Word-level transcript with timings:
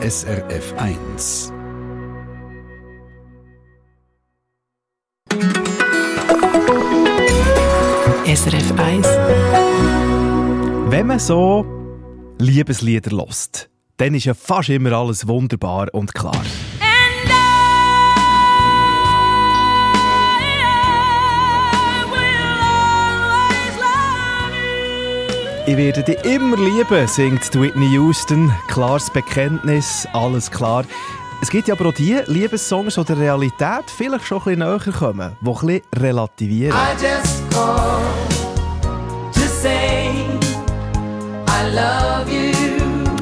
SRF 0.00 0.74
1. 0.76 1.52
SRF 8.24 8.72
1. 8.78 9.06
Wenn 10.88 11.06
man 11.08 11.18
so 11.18 11.66
Liebeslieder 12.38 13.10
lost, 13.10 13.68
dann 13.96 14.14
ist 14.14 14.26
ja 14.26 14.34
fast 14.34 14.68
immer 14.68 14.92
alles 14.92 15.26
wunderbar 15.26 15.88
und 15.92 16.14
klar. 16.14 16.44
Ich 25.68 25.76
werde 25.76 26.02
dich 26.02 26.24
immer 26.24 26.56
lieben, 26.56 27.06
singt 27.06 27.54
Whitney 27.54 27.90
Houston. 27.92 28.50
Klares 28.68 29.10
Bekenntnis, 29.10 30.08
alles 30.14 30.50
klar. 30.50 30.84
Es 31.42 31.50
gibt 31.50 31.68
ja 31.68 31.74
aber 31.74 31.90
auch 31.90 31.92
die 31.92 32.16
Liebessongs, 32.24 32.94
die 32.94 33.04
der 33.04 33.18
Realität 33.18 33.84
vielleicht 33.94 34.24
schon 34.24 34.38
ein 34.38 34.44
bisschen 34.44 34.58
näher 34.60 34.92
kommen, 34.98 35.36
die 35.42 35.46
ein 35.46 35.54
bisschen 35.54 35.82
relativieren. 35.94 36.74
I 36.74 36.92
just 36.94 37.42
called 37.50 38.00
to 39.34 39.40
say 39.60 40.24
I 41.46 41.68
love 41.74 42.30
you. 42.32 42.54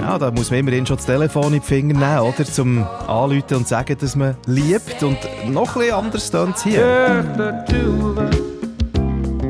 Ja, 0.01 0.16
da 0.16 0.30
muss 0.30 0.49
man 0.49 0.60
immerhin 0.60 0.87
schon 0.87 0.99
das 0.99 1.07
Telefon 1.07 1.52
in 1.52 1.52
die 1.55 1.60
Finger 1.60 1.99
nehmen, 1.99 2.33
oder? 2.33 2.45
Zum 2.45 2.87
Anrufen 3.09 3.57
und 3.57 3.66
sagen, 3.66 3.97
dass 4.01 4.15
man 4.15 4.37
liebt. 4.47 5.02
Und 5.02 5.19
noch 5.49 5.74
ein 5.74 5.80
bisschen 5.80 5.95
anders 5.97 6.30
tönt 6.30 6.57
es 6.57 6.63
hier. 6.63 7.24
Just 7.24 7.38
the 7.38 7.74
two 7.74 8.09
of 8.09 8.19
us. 8.19 8.37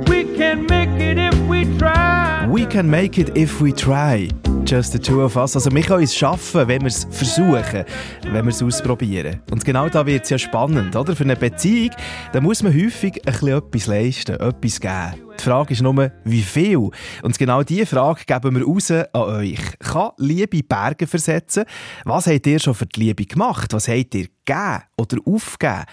We 0.09 0.25
can 0.39 0.65
make 0.65 0.99
it 0.99 1.19
if 1.19 1.39
we 1.47 1.67
try. 1.77 2.06
We 2.47 2.65
can 2.65 2.89
make 2.89 3.19
it 3.19 3.37
if 3.37 3.61
we 3.61 3.73
try. 3.73 4.31
Just 4.67 4.91
the 4.91 4.99
two 4.99 5.23
of 5.23 5.37
us. 5.37 5.55
Also 5.55 5.71
wir 5.71 5.83
können 5.83 6.03
es 6.03 6.17
schaffen, 6.17 6.67
wenn 6.67 6.81
wir 6.81 6.89
es 6.89 7.07
versuchen, 7.09 7.85
wenn 8.25 8.45
wir 8.45 8.51
es 8.51 8.61
ausprobieren. 8.61 9.41
Und 9.53 9.65
genau 9.65 9.89
da 9.89 10.05
wird 10.05 10.25
es 10.25 10.31
ja 10.31 10.39
spannend, 10.39 10.97
oder? 10.97 11.15
Für 11.15 11.23
eine 11.23 11.37
Beziehung, 11.37 11.93
da 12.33 12.41
muss 12.41 12.65
man 12.65 12.75
häufig 12.75 13.23
ein 13.29 13.49
etwas 13.49 13.87
leisten, 13.87 14.35
etwas 14.35 14.81
geben. 14.81 15.15
Die 15.39 15.43
Frage 15.45 15.73
ist 15.73 15.83
nur, 15.83 16.11
wie 16.25 16.43
viel? 16.43 16.91
Und 17.23 17.39
genau 17.39 17.63
diese 17.63 17.87
Frage 17.87 18.25
geben 18.27 18.57
wir 18.57 18.67
raus 18.67 18.91
an 18.91 19.07
euch. 19.15 19.79
Kann 19.79 20.11
Liebe 20.17 20.65
Berge 20.65 21.07
versetzen? 21.07 21.65
Was 22.05 22.27
habt 22.27 22.47
ihr 22.49 22.59
schon 22.59 22.75
für 22.75 22.87
die 22.87 23.01
Liebe 23.01 23.25
gemacht? 23.25 23.73
Was 23.73 23.87
habt 23.87 24.17
ihr 24.17 24.27
gegeben 24.45 24.83
oder 24.97 25.19
aufgegeben? 25.27 25.85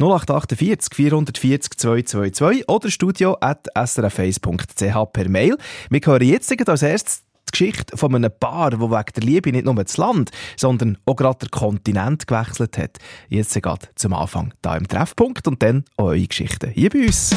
0848 0.00 0.94
440 0.94 1.76
222 1.76 2.66
oder 2.66 2.90
studio 2.90 3.36
at 3.42 3.66
srf1.ch 3.76 5.12
per 5.12 5.28
Mail. 5.28 5.58
Wir 5.90 6.00
hören 6.02 6.26
jetzt 6.26 6.68
als 6.68 6.82
erstes 6.82 7.24
die 7.52 7.58
Geschichte 7.58 7.96
von 7.96 8.14
einem 8.14 8.30
Paar, 8.38 8.70
das 8.70 8.80
wegen 8.80 9.12
der 9.16 9.22
Liebe 9.22 9.52
nicht 9.52 9.64
nur 9.64 9.74
das 9.74 9.96
Land, 9.96 10.30
sondern 10.56 10.98
auch 11.06 11.16
gerade 11.16 11.38
der 11.40 11.48
Kontinent 11.50 12.26
gewechselt 12.26 12.78
hat. 12.78 12.98
Jetzt 13.28 13.60
gerade 13.60 13.88
zum 13.94 14.14
Anfang 14.14 14.54
da 14.62 14.76
im 14.76 14.88
Treffpunkt 14.88 15.46
und 15.46 15.62
dann 15.62 15.84
eure 15.96 16.20
Geschichten 16.20 16.70
hier 16.70 16.90
bei 16.90 17.06
uns. 17.06 17.34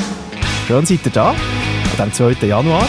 Schön 0.68 0.86
seid 0.86 1.06
ihr 1.06 1.12
da, 1.12 1.36
am 1.98 2.12
2. 2.12 2.48
Januar. 2.48 2.88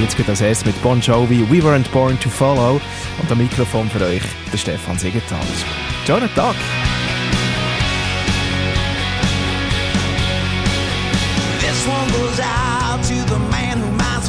Jetzt 0.00 0.16
geht 0.16 0.28
das 0.28 0.40
erst 0.40 0.66
mit 0.66 0.80
Bon 0.82 1.00
Jovi, 1.00 1.44
We 1.50 1.62
Weren't 1.62 1.90
Born 1.90 2.18
to 2.20 2.28
Follow 2.28 2.80
und 3.20 3.30
am 3.30 3.38
Mikrofon 3.38 3.88
für 3.90 4.04
euch 4.04 4.22
der 4.52 4.58
Stefan 4.58 4.98
Siegenthaler. 4.98 5.42
Schönen 6.06 6.28
Tag! 6.34 6.54
This 11.60 11.86
one 11.86 12.10
goes 12.12 12.40
out 12.40 13.02
to 13.02 13.14
the 13.34 13.38
man 13.50 13.69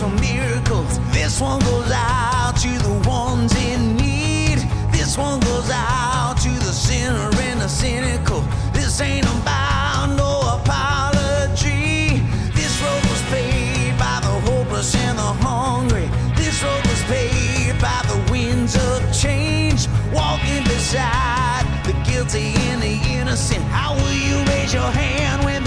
for 0.01 0.09
miracles. 0.19 0.99
This 1.11 1.39
one 1.39 1.59
goes 1.59 1.91
out 1.93 2.53
to 2.57 2.69
the 2.87 3.07
ones 3.07 3.53
in 3.55 3.95
need. 3.97 4.57
This 4.91 5.15
one 5.15 5.39
goes 5.41 5.69
out 5.69 6.37
to 6.41 6.49
the 6.49 6.73
sinner 6.73 7.29
and 7.47 7.61
the 7.61 7.67
cynical. 7.67 8.41
This 8.73 8.99
ain't 8.99 9.27
about 9.27 10.15
no 10.17 10.57
apology. 10.57 12.17
This 12.57 12.73
road 12.81 13.03
was 13.11 13.21
paid 13.29 13.93
by 13.99 14.17
the 14.25 14.35
hopeless 14.49 14.95
and 14.95 15.19
the 15.19 15.33
hungry. 15.45 16.09
This 16.35 16.63
road 16.63 16.83
was 16.87 17.03
paid 17.03 17.79
by 17.79 18.01
the 18.09 18.17
winds 18.31 18.75
of 18.75 18.97
change. 19.13 19.87
Walking 20.11 20.63
beside 20.63 21.65
the 21.85 21.93
guilty 22.09 22.53
and 22.71 22.81
the 22.81 22.97
innocent. 23.19 23.61
How 23.65 23.93
will 23.93 24.17
you 24.27 24.43
raise 24.45 24.73
your 24.73 24.89
hand 24.89 25.45
when 25.45 25.63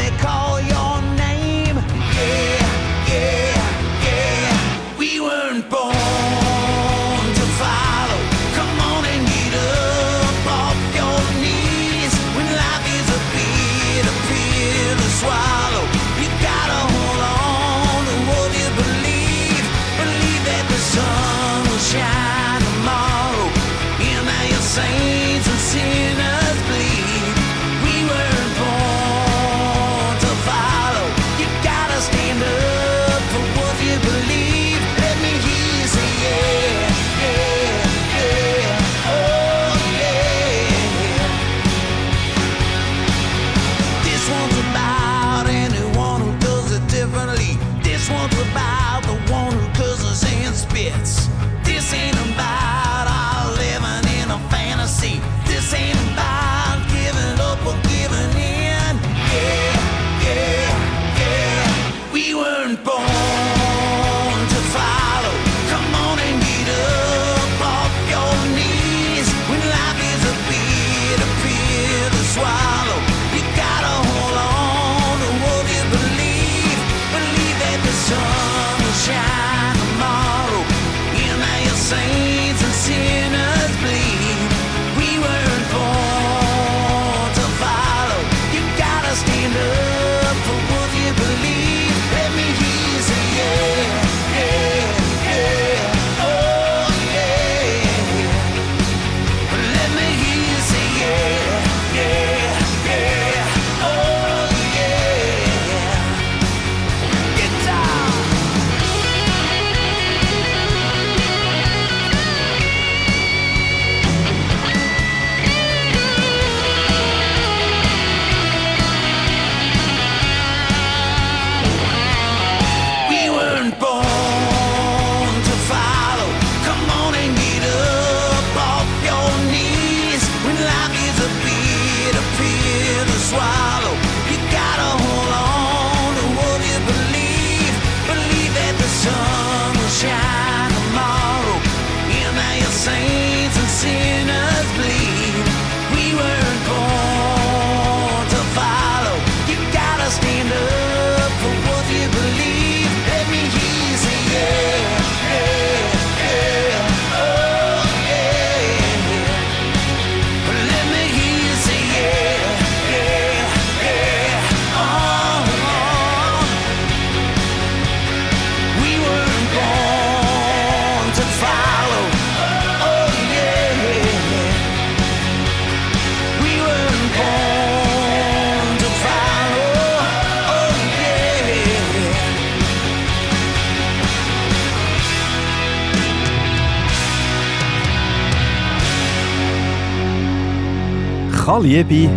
Liebe 191.63 192.09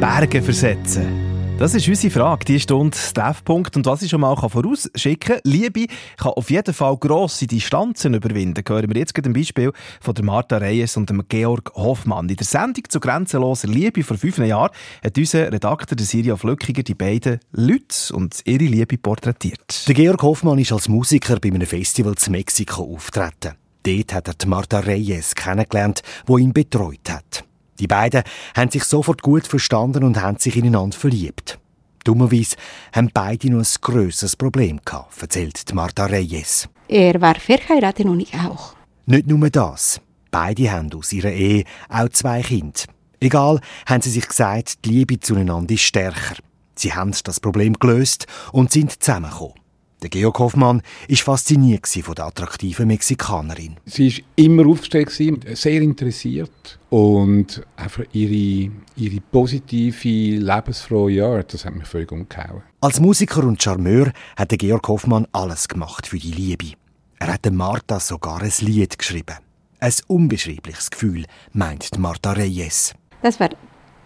Berge 0.00 0.42
versetzen? 0.42 1.56
Das 1.58 1.74
ist 1.74 1.86
unsere 1.86 2.12
Frage, 2.12 2.44
die 2.44 2.58
Stunde 2.58 2.96
Treffpunkt. 3.14 3.76
Und 3.76 3.86
was 3.86 4.02
ich 4.02 4.10
schon 4.10 4.20
mal 4.20 4.34
vorausschicken 4.36 5.36
kann, 5.36 5.40
Liebe 5.44 5.86
kann 6.16 6.32
auf 6.32 6.50
jeden 6.50 6.74
Fall 6.74 6.96
grosse 6.96 7.46
Distanzen 7.46 8.14
überwinden. 8.14 8.64
Hören 8.66 8.92
wir 8.92 8.98
jetzt 8.98 9.16
ein 9.16 9.32
Beispiel 9.32 9.72
von 10.00 10.14
der 10.14 10.24
Martha 10.24 10.56
Reyes 10.56 10.96
und 10.96 11.08
dem 11.08 11.22
Georg 11.28 11.72
Hoffmann. 11.74 12.28
In 12.28 12.36
der 12.36 12.46
Sendung 12.46 12.84
zu 12.88 12.98
grenzenloser 12.98 13.68
Liebe 13.68 14.02
vor 14.02 14.16
fünf 14.16 14.38
Jahren 14.38 14.70
hat 15.04 15.16
unser 15.16 15.52
Redakteur 15.52 15.96
der 15.96 16.06
Siria 16.06 16.36
Flückiger 16.36 16.82
die 16.82 16.94
beiden 16.94 17.38
Leute 17.52 18.14
und 18.14 18.40
ihre 18.44 18.64
Liebe 18.64 18.98
porträtiert. 18.98 19.86
Der 19.86 19.94
Georg 19.94 20.22
Hoffmann 20.22 20.58
ist 20.58 20.72
als 20.72 20.88
Musiker 20.88 21.38
bei 21.40 21.50
einem 21.50 21.66
Festival 21.66 22.16
zu 22.16 22.30
Mexiko 22.30 22.94
auftreten. 22.94 23.54
Dort 23.84 24.14
hat 24.14 24.28
er 24.28 24.34
die 24.34 24.46
Martha 24.46 24.80
Reyes 24.80 25.34
kennengelernt, 25.34 26.02
wo 26.26 26.38
ihn 26.38 26.52
betreut 26.52 27.08
hat. 27.08 27.44
Die 27.80 27.86
beiden 27.86 28.22
haben 28.56 28.70
sich 28.70 28.84
sofort 28.84 29.22
gut 29.22 29.46
verstanden 29.46 30.04
und 30.04 30.20
haben 30.20 30.38
sich 30.38 30.56
ineinander 30.56 30.96
verliebt. 30.96 31.58
Dummerweise 32.04 32.56
haben 32.92 33.10
beide 33.12 33.50
noch 33.50 33.60
ein 33.60 33.80
grösseres 33.80 34.36
Problem 34.36 34.80
gehabt, 34.84 35.22
erzählt 35.22 35.72
Marta 35.72 36.06
Reyes. 36.06 36.68
Er 36.88 37.20
war 37.20 37.36
verheiratet 37.36 38.06
und 38.06 38.20
ich 38.20 38.34
auch. 38.34 38.74
Nicht 39.06 39.26
nur 39.26 39.50
das. 39.50 40.00
Beide 40.30 40.70
haben 40.70 40.92
aus 40.94 41.12
ihrer 41.12 41.32
Ehe 41.32 41.64
auch 41.88 42.08
zwei 42.08 42.42
Kinder. 42.42 42.80
Egal, 43.20 43.60
haben 43.86 44.02
sie 44.02 44.10
sich 44.10 44.26
gesagt, 44.26 44.84
die 44.84 44.90
Liebe 44.90 45.20
zueinander 45.20 45.74
ist 45.74 45.82
stärker. 45.82 46.36
Sie 46.74 46.92
haben 46.92 47.14
das 47.24 47.38
Problem 47.38 47.74
gelöst 47.74 48.26
und 48.50 48.72
sind 48.72 49.02
zusammengekommen. 49.02 49.54
Der 50.02 50.10
Georg 50.10 50.40
Hoffmann 50.40 50.82
war 51.08 51.16
fasziniert 51.16 51.86
von 51.86 52.14
der 52.14 52.24
attraktiven 52.24 52.88
Mexikanerin. 52.88 53.76
Sie 53.86 54.12
war 54.12 54.24
immer 54.34 54.66
aufgestellt, 54.66 55.10
sehr 55.56 55.80
interessiert 55.80 56.80
und 56.92 57.62
einfach 57.74 58.04
ihre, 58.12 58.70
ihre 58.96 59.20
positive, 59.30 60.36
lebensfrohe 60.36 61.24
Art, 61.24 61.54
das 61.54 61.64
hat 61.64 61.74
mich 61.74 61.86
völlig 61.86 62.12
umgehauen. 62.12 62.62
Als 62.82 63.00
Musiker 63.00 63.44
und 63.44 63.62
Charmeur 63.62 64.12
hat 64.36 64.50
der 64.50 64.58
Georg 64.58 64.86
Hoffmann 64.88 65.26
alles 65.32 65.68
gemacht 65.68 66.06
für 66.06 66.18
die 66.18 66.32
Liebe. 66.32 66.72
Er 67.18 67.32
hat 67.32 67.46
der 67.46 67.52
Martha 67.52 67.98
sogar 67.98 68.42
ein 68.42 68.52
Lied 68.60 68.98
geschrieben. 68.98 69.36
Ein 69.80 69.94
unbeschreibliches 70.06 70.90
Gefühl, 70.90 71.24
meint 71.54 71.98
Martha 71.98 72.32
Reyes. 72.32 72.94
Das 73.22 73.40
war 73.40 73.48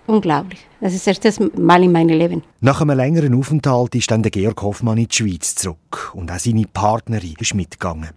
unglaublich. 0.06 0.60
Das 0.80 0.94
ist 0.94 1.08
das 1.08 1.24
erste 1.24 1.50
Mal 1.60 1.82
in 1.82 1.90
meinem 1.90 2.16
Leben. 2.16 2.44
Nach 2.60 2.80
einem 2.80 2.96
längeren 2.96 3.34
Aufenthalt 3.34 3.96
ist 3.96 4.12
dann 4.12 4.22
der 4.22 4.30
Georg 4.30 4.62
Hoffmann 4.62 4.98
in 4.98 5.08
die 5.08 5.14
Schweiz 5.16 5.56
zurück 5.56 6.12
und 6.14 6.30
auch 6.30 6.38
seine 6.38 6.66
Partnerin 6.72 7.34
ist 7.40 7.54
mitgegangen. 7.54 8.10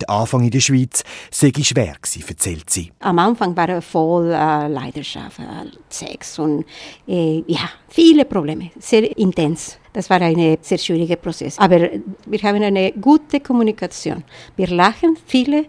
Der 0.00 0.10
Anfang 0.10 0.42
in 0.42 0.50
der 0.50 0.60
Schweiz 0.60 1.04
sei 1.30 1.52
schwer 1.62 1.94
gewesen, 2.00 2.24
erzählt 2.28 2.68
sie. 2.68 2.90
Am 3.00 3.18
Anfang 3.18 3.56
war 3.56 3.68
er 3.68 3.82
voll 3.82 4.30
äh, 4.30 4.68
Leidenschaft, 4.68 5.38
äh, 5.38 5.70
Sex 5.88 6.38
und 6.38 6.64
äh, 7.06 7.42
ja, 7.46 7.70
viele 7.88 8.24
Probleme, 8.24 8.70
sehr 8.78 9.16
intens. 9.16 9.78
Das 9.92 10.10
war 10.10 10.20
ein 10.20 10.58
sehr 10.60 10.78
schwieriger 10.78 11.16
Prozess. 11.16 11.56
Aber 11.58 11.88
wir 12.26 12.42
haben 12.42 12.62
eine 12.62 12.92
gute 12.92 13.38
Kommunikation. 13.38 14.24
Wir 14.56 14.66
lachen 14.66 15.16
viele, 15.26 15.66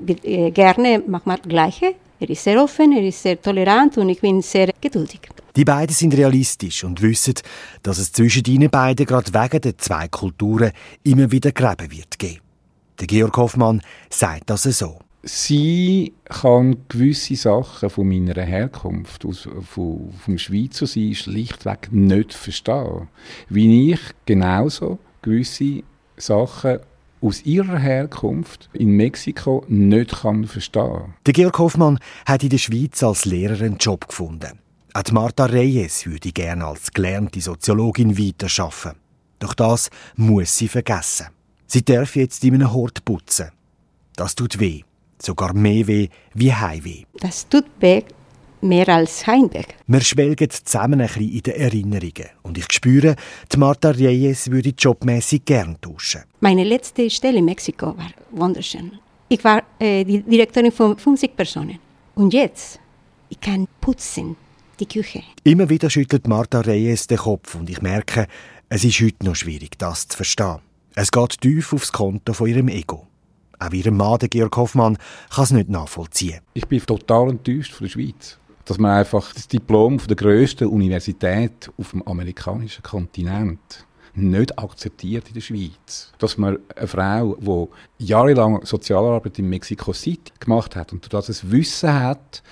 wir, 0.00 0.16
äh, 0.24 0.50
gerne 0.50 1.02
manchmal 1.06 1.38
Gleiche. 1.38 1.94
Er 2.18 2.30
ist 2.30 2.42
sehr 2.42 2.62
offen, 2.62 2.96
er 2.96 3.06
ist 3.06 3.22
sehr 3.22 3.40
tolerant 3.40 3.98
und 3.98 4.08
ich 4.08 4.20
bin 4.22 4.40
sehr 4.40 4.72
geduldig. 4.80 5.20
Die 5.54 5.64
beiden 5.64 5.94
sind 5.94 6.14
realistisch 6.14 6.84
und 6.84 7.02
wissen, 7.02 7.34
dass 7.82 7.98
es 7.98 8.12
zwischen 8.12 8.44
ihnen 8.46 8.70
beiden 8.70 9.04
gerade 9.04 9.32
wegen 9.32 9.60
der 9.60 9.76
zwei 9.76 10.08
Kulturen 10.08 10.72
immer 11.02 11.30
wieder 11.30 11.52
Gräben 11.52 11.90
wird 11.90 12.18
geben. 12.18 12.45
Der 12.98 13.06
Georg 13.06 13.36
Hoffmann 13.36 13.82
sagt 14.08 14.48
das 14.48 14.62
so. 14.62 14.98
Sie 15.22 16.14
kann 16.24 16.76
gewisse 16.88 17.34
Sachen 17.34 17.90
von 17.90 18.08
meiner 18.08 18.40
Herkunft, 18.40 19.24
aus, 19.24 19.48
von, 19.62 20.12
vom 20.24 20.38
Schweizer 20.38 20.86
sein, 20.86 21.14
schlichtweg 21.14 21.88
nicht 21.90 22.32
verstehen. 22.32 23.08
Wie 23.48 23.92
ich 23.92 24.00
genauso 24.24 24.98
gewisse 25.22 25.82
Sachen 26.16 26.78
aus 27.20 27.42
ihrer 27.44 27.78
Herkunft 27.78 28.70
in 28.72 28.90
Mexiko 28.90 29.64
nicht 29.68 30.20
kann 30.20 30.46
verstehen. 30.46 31.14
Der 31.26 31.32
Georg 31.32 31.58
Hoffmann 31.58 31.98
hat 32.24 32.44
in 32.44 32.50
der 32.50 32.58
Schweiz 32.58 33.02
als 33.02 33.24
Lehrer 33.24 33.60
einen 33.62 33.78
Job 33.78 34.06
gefunden. 34.06 34.60
Auch 34.94 35.12
Martha 35.12 35.46
Reyes 35.46 36.06
würde 36.06 36.32
gerne 36.32 36.64
als 36.64 36.92
gelernte 36.92 37.40
Soziologin 37.40 38.16
weiterarbeiten. 38.16 38.98
Doch 39.40 39.54
das 39.54 39.90
muss 40.14 40.56
sie 40.56 40.68
vergessen. 40.68 41.35
Sie 41.66 41.84
darf 41.84 42.16
jetzt 42.16 42.44
in 42.44 42.54
einem 42.54 42.72
Hort 42.72 43.04
putzen. 43.04 43.50
Das 44.14 44.34
tut 44.34 44.58
weh. 44.58 44.82
Sogar 45.20 45.54
mehr 45.54 45.86
weh 45.86 46.08
wie 46.34 46.52
Heimweh. 46.52 47.04
Das 47.20 47.48
tut 47.48 47.64
weh 47.80 48.02
mehr 48.60 48.88
als 48.88 49.26
Heimweg. 49.26 49.74
Wir 49.86 50.00
schwelgen 50.00 50.50
zusammen 50.50 51.00
ein 51.00 51.06
bisschen 51.06 51.30
in 51.30 51.42
den 51.42 51.54
Erinnerungen. 51.54 52.28
Und 52.42 52.58
ich 52.58 52.66
spüre, 52.70 53.16
die 53.52 53.56
Marta 53.56 53.90
Reyes 53.90 54.50
würde 54.50 54.70
jobmäßig 54.76 55.44
gern 55.44 55.76
tauschen. 55.80 56.22
Meine 56.40 56.64
letzte 56.64 57.08
Stelle 57.10 57.38
in 57.38 57.44
Mexiko 57.44 57.96
war 57.96 58.10
wunderschön. 58.30 58.92
Ich 59.28 59.42
war 59.42 59.62
äh, 59.78 60.04
die 60.04 60.22
Direktorin 60.22 60.72
von 60.72 60.96
50 60.96 61.36
Personen. 61.36 61.78
Und 62.14 62.32
jetzt, 62.32 62.78
ich 63.28 63.40
kann 63.40 63.66
putzen, 63.80 64.36
die 64.78 64.86
Küche. 64.86 65.22
Immer 65.44 65.68
wieder 65.68 65.90
schüttelt 65.90 66.28
Marta 66.28 66.60
Reyes 66.60 67.06
den 67.06 67.18
Kopf 67.18 67.54
und 67.54 67.68
ich 67.68 67.82
merke, 67.82 68.26
es 68.68 68.84
ist 68.84 69.00
heute 69.00 69.24
noch 69.24 69.36
schwierig, 69.36 69.78
das 69.78 70.08
zu 70.08 70.16
verstehen. 70.16 70.60
Es 70.98 71.10
geht 71.10 71.42
tief 71.42 71.74
aufs 71.74 71.92
Konto 71.92 72.32
von 72.32 72.46
ihrem 72.46 72.68
Ego. 72.68 73.06
Auch 73.58 73.70
ihr 73.70 73.92
Mann, 73.92 74.18
Georg 74.18 74.56
Hoffmann, 74.56 74.96
kann 75.28 75.44
es 75.44 75.50
nicht 75.50 75.68
nachvollziehen. 75.68 76.40
Ich 76.54 76.66
bin 76.66 76.80
total 76.80 77.28
enttäuscht 77.28 77.74
von 77.74 77.84
der 77.84 77.90
Schweiz. 77.90 78.38
Dass 78.64 78.78
man 78.78 78.92
einfach 78.92 79.30
das 79.34 79.46
Diplom 79.46 79.98
von 79.98 80.08
der 80.08 80.16
grössten 80.16 80.68
Universität 80.68 81.70
auf 81.76 81.90
dem 81.90 82.02
amerikanischen 82.04 82.82
Kontinent 82.82 83.86
nicht 84.14 84.58
akzeptiert 84.58 85.28
in 85.28 85.34
der 85.34 85.42
Schweiz. 85.42 86.14
Dass 86.16 86.38
man 86.38 86.60
eine 86.74 86.86
Frau, 86.88 87.68
die 88.00 88.06
jahrelang 88.06 88.64
Sozialarbeit 88.64 89.38
in 89.38 89.50
Mexico 89.50 89.92
City 89.92 90.32
gemacht 90.40 90.76
hat 90.76 90.94
und 90.94 91.12
dass 91.12 91.28
es 91.28 91.50
Wissen 91.50 91.92
hat, 91.92 92.42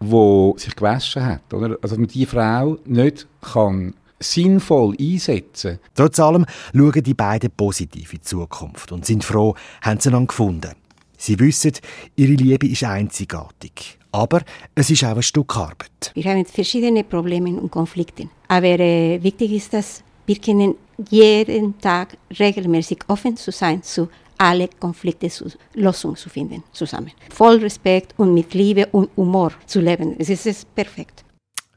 wo 0.00 0.56
sich 0.58 0.74
gewaschen 0.74 1.24
hat, 1.24 1.54
oder? 1.54 1.78
Also 1.80 1.94
dass 1.94 1.98
man 1.98 2.08
diese 2.08 2.26
Frau 2.26 2.78
nicht 2.84 3.28
kann 3.40 3.94
sinnvoll 4.22 4.96
einsetzen. 4.98 5.78
Trotz 5.94 6.18
allem 6.20 6.46
schauen 6.74 7.02
die 7.02 7.14
beiden 7.14 7.50
positiv 7.50 8.12
in 8.12 8.18
die 8.18 8.24
Zukunft 8.24 8.92
und 8.92 9.04
sind 9.06 9.24
froh, 9.24 9.54
haben 9.82 10.00
sie 10.00 10.08
einander 10.08 10.28
gefunden. 10.28 10.72
Sie 11.16 11.38
wissen, 11.38 11.72
ihre 12.16 12.32
Liebe 12.32 12.66
ist 12.66 12.84
einzigartig. 12.84 13.98
Aber 14.10 14.42
es 14.74 14.90
ist 14.90 15.04
auch 15.04 15.16
ein 15.16 15.22
Stück 15.22 15.56
Arbeit. 15.56 16.12
Wir 16.14 16.24
haben 16.24 16.44
verschiedene 16.44 17.04
Probleme 17.04 17.50
und 17.50 17.70
Konflikte. 17.70 18.28
Aber 18.48 18.66
äh, 18.66 19.22
wichtig 19.22 19.52
ist, 19.52 19.72
dass 19.72 20.02
wir 20.26 20.36
können 20.36 20.74
jeden 21.10 21.78
Tag 21.78 22.16
regelmäßig 22.38 22.98
offen 23.08 23.36
zu 23.36 23.50
sein, 23.50 23.82
zu 23.82 24.08
alle 24.36 24.68
Konflikte 24.80 25.28
zu 25.28 25.46
Lösungen 25.74 26.16
zu 26.16 26.28
finden 26.28 26.64
zusammen. 26.72 27.12
Voll 27.30 27.58
Respekt 27.58 28.14
und 28.18 28.34
mit 28.34 28.52
Liebe 28.54 28.86
und 28.86 29.08
Humor 29.16 29.52
zu 29.66 29.80
leben. 29.80 30.16
Es 30.18 30.28
ist 30.28 30.74
perfekt 30.74 31.24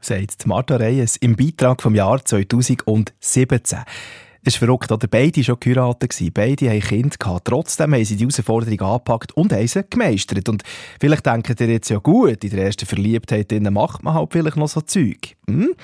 sagt 0.00 0.46
Martha 0.46 0.76
Reyes 0.76 1.16
im 1.16 1.36
Beitrag 1.36 1.82
vom 1.82 1.94
Jahr 1.94 2.24
2017. 2.24 3.78
Es 4.46 4.54
ist 4.54 4.58
verrückt, 4.58 4.92
oder? 4.92 5.08
Beide 5.08 5.38
waren 5.38 5.44
schon 5.44 5.56
geheiratet. 5.58 6.16
Beide 6.32 6.70
haben 6.70 6.80
Kinder 6.80 7.16
gehabt. 7.18 7.48
Trotzdem 7.48 7.92
haben 7.94 8.04
sie 8.04 8.14
die 8.14 8.22
Herausforderung 8.22 8.80
angepackt 8.80 9.32
und 9.32 9.52
haben 9.52 9.66
sie 9.66 9.82
gemeistert. 9.90 10.48
Und 10.48 10.62
vielleicht 11.00 11.26
denkt 11.26 11.60
ihr 11.60 11.68
jetzt 11.68 11.88
ja 11.88 11.98
gut, 11.98 12.44
in 12.44 12.50
der 12.50 12.66
ersten 12.66 12.86
Verliebtheit 12.86 13.50
macht 13.72 14.04
man 14.04 14.14
halt 14.14 14.32
vielleicht 14.32 14.56
noch 14.56 14.68
so 14.68 14.82
Zeug. 14.82 15.34
Hm? 15.48 15.74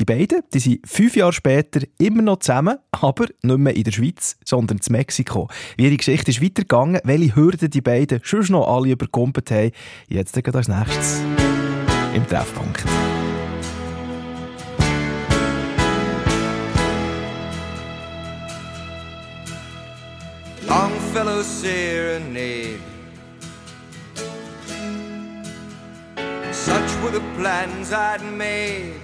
Die 0.00 0.04
beiden 0.04 0.42
die 0.52 0.58
sind 0.58 0.80
fünf 0.88 1.14
Jahre 1.14 1.32
später 1.32 1.82
immer 1.98 2.22
noch 2.22 2.40
zusammen, 2.40 2.78
aber 2.90 3.26
nicht 3.42 3.58
mehr 3.58 3.76
in 3.76 3.84
der 3.84 3.92
Schweiz, 3.92 4.38
sondern 4.44 4.78
in 4.78 4.92
Mexiko. 4.92 5.48
Wie 5.76 5.84
ihre 5.84 5.96
Geschichte 5.96 6.32
ist 6.32 6.42
weitergegangen, 6.42 7.00
welche 7.04 7.36
Hürden 7.36 7.70
die 7.70 7.80
beiden 7.80 8.20
schon 8.24 8.44
noch 8.48 8.66
alle 8.66 8.90
überkommen 8.90 9.34
haben, 9.50 9.70
jetzt 10.08 10.34
geht 10.34 10.56
als 10.56 10.68
nächstes 10.68 11.22
im 12.14 12.26
Treffpunkt. 12.26 12.84
Serenade. 21.44 22.80
Such 26.52 27.02
were 27.02 27.10
the 27.10 27.24
plans 27.36 27.92
I'd 27.92 28.22
made. 28.22 29.00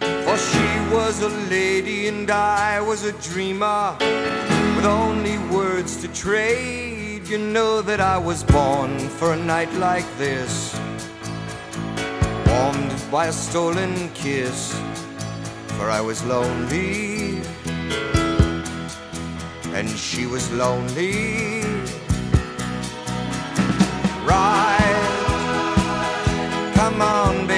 For 0.00 0.36
she 0.36 0.68
was 0.94 1.22
a 1.22 1.28
lady 1.50 2.08
and 2.08 2.30
I 2.30 2.80
was 2.80 3.04
a 3.04 3.12
dreamer 3.30 3.96
with 4.76 4.86
only 4.86 5.38
words 5.54 5.96
to 6.02 6.08
trade. 6.08 7.28
You 7.28 7.38
know 7.38 7.82
that 7.82 8.00
I 8.00 8.16
was 8.16 8.42
born 8.44 8.98
for 8.98 9.32
a 9.34 9.36
night 9.36 9.72
like 9.74 10.06
this, 10.16 10.78
warmed 12.46 12.94
by 13.10 13.26
a 13.26 13.32
stolen 13.32 14.10
kiss, 14.14 14.72
for 15.76 15.90
I 15.90 16.00
was 16.00 16.24
lonely 16.24 17.42
and 19.74 19.88
she 19.88 20.26
was 20.26 20.50
lonely. 20.52 21.62
Right, 24.24 25.02
come 26.74 27.00
on, 27.02 27.46
baby. 27.46 27.57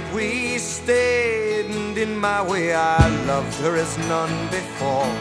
Night 0.00 0.14
we 0.14 0.58
stayed, 0.58 1.66
and 1.66 1.96
in 1.96 2.18
my 2.18 2.42
way 2.42 2.74
I 2.74 3.08
loved 3.26 3.54
her 3.60 3.76
as 3.76 3.96
none 4.08 4.36
before. 4.48 5.12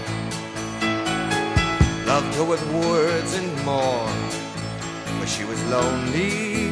Loved 2.06 2.36
her 2.36 2.44
with 2.44 2.64
words 2.74 3.34
and 3.36 3.52
more, 3.64 4.08
for 5.20 5.28
she 5.28 5.44
was 5.46 5.62
lonely, 5.66 6.70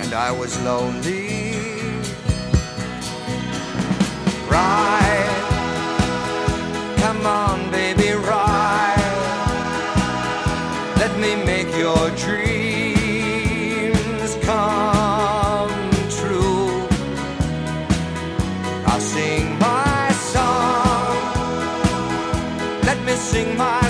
and 0.00 0.12
I 0.14 0.30
was 0.30 0.52
lonely. 0.62 1.54
Ride, 4.48 5.36
come 6.98 7.26
on, 7.26 7.70
baby, 7.70 8.12
ride. 8.12 8.96
Let 10.96 11.12
me 11.18 11.34
make 11.44 11.70
your 11.76 12.10
dreams 12.10 12.49
Let 23.32 23.46
me 23.46 23.50
sing 23.50 23.58
my 23.58 23.89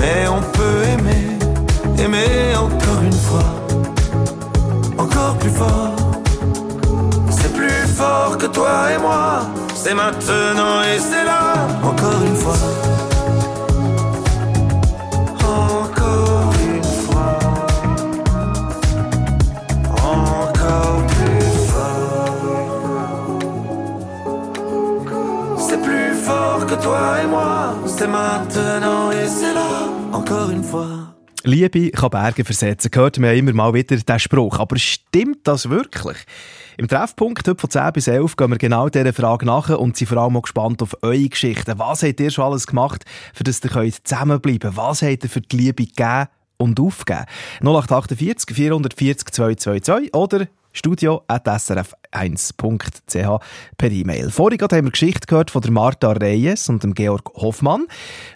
mais 0.00 0.28
on 0.28 0.40
peut 0.40 0.82
aimer, 0.92 1.38
aimer 2.02 2.54
encore 2.56 3.02
une 3.02 3.12
fois, 3.12 3.48
encore 4.96 5.36
plus 5.38 5.50
fort. 5.50 5.96
C'est 7.30 7.52
plus 7.52 7.86
fort 7.96 8.38
que 8.38 8.46
toi 8.46 8.92
et 8.94 8.98
moi, 8.98 9.42
c'est 9.74 9.94
maintenant 9.94 10.82
et 10.82 10.98
c'est 10.98 11.24
là, 11.24 11.54
encore 11.82 12.22
une 12.24 12.36
fois. 12.36 12.56
Encore 15.42 16.52
une 16.74 16.90
fois, 17.04 17.38
encore 20.02 21.02
plus 21.14 21.50
fort. 21.70 22.34
C'est 25.58 25.82
plus 25.82 26.14
fort 26.14 26.66
que 26.66 26.74
toi 26.74 27.00
et 27.22 27.26
moi. 27.26 27.57
c'est 27.98 28.06
maintenant 28.06 29.10
et 29.10 29.26
c'est 29.26 29.54
là, 29.54 29.88
encore 30.12 30.50
une 30.50 30.62
fois. 30.62 31.14
Liebe 31.44 31.90
kann 31.90 32.10
Berge 32.10 32.44
versetzen, 32.44 32.90
hört 32.94 33.18
man 33.18 33.30
ja 33.30 33.36
immer 33.36 33.52
mal 33.52 33.74
wieder 33.74 33.96
diesen 33.96 34.18
Spruch. 34.18 34.58
Aber 34.58 34.76
stimmt 34.78 35.46
das 35.46 35.68
wirklich? 35.68 36.18
Im 36.76 36.86
Treffpunkt 36.86 37.46
heute 37.48 37.60
von 37.60 37.70
10 37.70 37.92
bis 37.92 38.06
11 38.06 38.36
gehen 38.36 38.50
wir 38.50 38.58
genau 38.58 38.88
dieser 38.88 39.12
Frage 39.12 39.46
nach 39.46 39.70
und 39.70 39.96
sind 39.96 40.08
vor 40.08 40.18
allem 40.18 40.36
auch 40.36 40.42
gespannt 40.42 40.82
auf 40.82 40.96
eure 41.02 41.28
Geschichten. 41.28 41.78
Was 41.78 42.02
habt 42.02 42.20
ihr 42.20 42.30
schon 42.30 42.44
alles 42.44 42.66
gemacht, 42.66 43.04
für 43.34 43.44
das 43.44 43.60
ihr 43.64 43.92
zusammenbleiben 44.04 44.60
könnt? 44.60 44.76
Was 44.76 45.02
habt 45.02 45.24
ihr 45.24 45.30
für 45.30 45.40
die 45.40 45.56
Liebe 45.56 45.86
gegeben 45.86 46.26
und 46.56 46.78
aufgegeben? 46.78 47.26
0848 47.62 48.54
440 48.54 49.32
222 49.32 50.14
oder 50.14 50.46
studio.srf1.ch 50.78 53.40
per 53.76 53.90
E-Mail. 53.90 54.30
Vorhin 54.30 54.60
haben 54.60 54.86
wir 54.86 54.90
Geschichte 54.90 55.26
gehört 55.26 55.50
von 55.50 55.62
Marta 55.70 56.12
Reyes 56.12 56.68
und 56.68 56.82
dem 56.82 56.94
Georg 56.94 57.30
Hoffmann. 57.34 57.86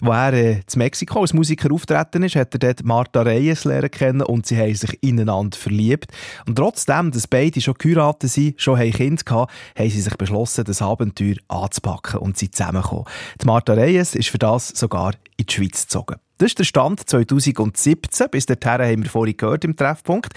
Wo 0.00 0.10
er 0.10 0.32
äh, 0.32 0.60
Mexiko 0.76 1.20
als 1.20 1.32
Musiker 1.32 1.72
auftreten 1.72 2.22
ist, 2.22 2.36
hat 2.36 2.54
er 2.54 2.58
dort 2.58 2.84
Marta 2.84 3.22
Reyes 3.22 3.64
lernen 3.64 3.90
kennen 3.90 4.22
und 4.22 4.46
sie 4.46 4.58
haben 4.58 4.74
sich 4.74 5.02
ineinander 5.02 5.56
verliebt. 5.56 6.12
Und 6.46 6.56
trotzdem, 6.56 7.10
dass 7.10 7.26
beide 7.26 7.60
schon 7.60 7.74
geheiratet 7.74 8.30
sind, 8.30 8.60
schon 8.60 8.78
haben 8.78 8.92
Kinder 8.92 9.22
gehabt, 9.24 9.52
haben 9.78 9.90
sie 9.90 10.00
sich 10.00 10.16
beschlossen, 10.16 10.64
das 10.64 10.82
Abenteuer 10.82 11.36
anzupacken 11.48 12.20
und 12.20 12.36
sind 12.36 12.54
zusammengekommen. 12.54 13.06
Die 13.40 13.46
Marta 13.46 13.72
Reyes 13.72 14.14
ist 14.14 14.28
für 14.28 14.38
das 14.38 14.68
sogar 14.68 15.12
in 15.36 15.46
die 15.46 15.52
Schweiz 15.52 15.82
gezogen. 15.82 16.16
Das 16.38 16.48
ist 16.48 16.58
der 16.58 16.64
Stand 16.64 17.08
2017. 17.08 18.26
Bis 18.30 18.46
dahin 18.46 18.64
haben 18.64 19.02
wir 19.04 19.10
vorhin 19.10 19.36
gehört 19.36 19.64
im 19.64 19.76
Treffpunkt. 19.76 20.32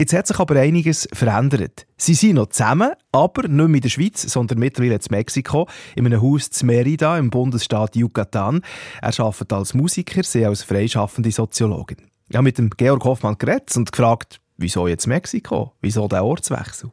Jetzt 0.00 0.12
hat 0.12 0.28
sich 0.28 0.38
aber 0.38 0.54
einiges 0.60 1.08
verändert. 1.12 1.84
Sie 1.96 2.14
sind 2.14 2.34
noch 2.36 2.50
zusammen, 2.50 2.92
aber 3.10 3.48
nicht 3.48 3.50
mehr 3.52 3.66
in 3.66 3.80
der 3.80 3.88
Schweiz, 3.88 4.22
sondern 4.22 4.60
mittlerweile 4.60 4.94
in 4.94 5.00
Mexiko, 5.10 5.66
in 5.96 6.06
einem 6.06 6.22
Haus 6.22 6.50
zu 6.50 6.66
Merida 6.66 7.18
im 7.18 7.30
Bundesstaat 7.30 7.96
Yucatan. 7.96 8.62
Er 9.02 9.18
arbeitet 9.18 9.52
als 9.52 9.74
Musiker, 9.74 10.22
sie 10.22 10.46
als 10.46 10.62
freischaffende 10.62 11.32
Soziologin. 11.32 11.96
Ich 12.28 12.36
habe 12.36 12.44
mit 12.44 12.58
dem 12.58 12.70
Georg 12.70 13.02
Hoffmann 13.02 13.38
geredet 13.38 13.76
und 13.76 13.90
gefragt, 13.90 14.38
wieso 14.56 14.86
jetzt 14.86 15.08
Mexiko? 15.08 15.72
Wieso 15.80 16.06
der 16.06 16.24
Ortswechsel? 16.24 16.92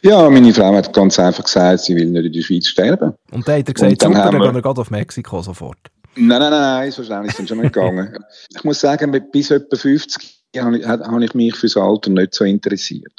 Ja, 0.00 0.30
meine 0.30 0.54
Frau 0.54 0.74
hat 0.74 0.94
ganz 0.94 1.18
einfach 1.18 1.44
gesagt, 1.44 1.80
sie 1.80 1.94
will 1.94 2.06
nicht 2.06 2.24
in 2.24 2.32
der 2.32 2.40
Schweiz 2.40 2.68
sterben. 2.68 3.12
Und 3.32 3.46
dann 3.46 3.58
hat 3.58 3.68
er 3.68 3.74
gesagt, 3.74 3.92
Und 3.92 4.02
dann 4.02 4.12
super, 4.14 4.24
dann 4.30 4.32
wir- 4.40 4.46
gehen 4.46 4.54
wir 4.54 4.62
gerade 4.62 4.80
auf 4.80 4.90
Mexiko 4.90 5.42
sofort. 5.42 5.76
Nein, 6.16 6.38
nein, 6.38 6.50
nein, 6.50 6.90
so 6.90 7.02
schnell 7.04 7.26
ist 7.26 7.38
es 7.38 7.46
schon 7.48 7.58
nicht 7.58 7.72
gegangen. 7.74 8.16
Ich 8.56 8.64
muss 8.64 8.80
sagen, 8.80 9.10
mit 9.10 9.30
bis 9.30 9.50
etwa 9.50 9.76
50 9.76 10.43
habe 10.62 11.24
ich, 11.24 11.34
mich 11.34 11.56
fürs 11.56 11.76
Alter 11.76 12.10
nicht 12.10 12.34
so 12.34 12.44
interessiert. 12.44 13.12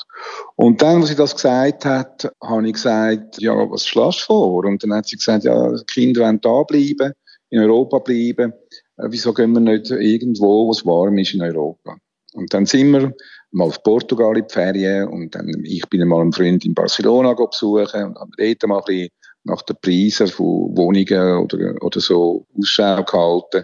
Und 0.56 0.82
dann, 0.82 1.02
als 1.02 1.10
sie 1.10 1.15
das 1.15 1.36
gesagt 1.36 1.86
hat, 1.86 2.32
habe 2.41 2.67
ich 2.67 2.74
gesagt, 2.74 3.41
ja, 3.41 3.54
was 3.54 3.88
schlägst 3.88 4.21
du 4.21 4.26
vor? 4.26 4.65
Und 4.65 4.84
dann 4.84 4.93
hat 4.93 5.08
sie 5.08 5.17
gesagt, 5.17 5.43
ja, 5.43 5.74
Kinder 5.88 6.21
wollen 6.21 6.41
da 6.41 6.63
bleiben, 6.63 7.13
in 7.50 7.60
Europa 7.60 8.00
bleiben. 8.00 8.54
Äh, 8.98 9.08
Wieso 9.10 9.34
gehen 9.34 9.54
wir 9.54 9.60
nicht 9.60 9.91
irgendwo, 9.91 10.67
wo 10.67 10.71
es 10.71 10.86
warm 10.86 11.17
ist 11.17 11.34
in 11.34 11.41
Europa? 11.41 11.98
Und 12.34 12.54
dann 12.54 12.65
sind 12.65 12.91
wir 12.91 13.13
mal 13.52 13.65
auf 13.65 13.82
Portugal 13.84 14.38
in 14.38 14.45
die 14.48 14.54
Ferien 14.54 15.08
und 15.08 15.34
dann, 15.34 15.50
ich 15.63 15.88
bin 15.89 16.06
mal 16.08 16.21
einen 16.21 16.34
Freund 16.34 16.65
in 16.65 16.74
Barcelona 16.74 17.34
besuchen 17.34 18.04
und 18.04 18.17
habe 18.17 18.32
dort 18.38 18.67
mal 18.67 18.80
ein 18.80 18.84
bisschen 18.86 19.10
nach 19.45 19.62
den 19.62 19.78
Preisen 19.82 20.28
von 20.28 20.76
Wohnungen 20.76 21.38
oder, 21.38 21.76
oder 21.82 22.00
so 22.00 22.45
Ausschau 22.58 23.04
gehalten. 23.04 23.63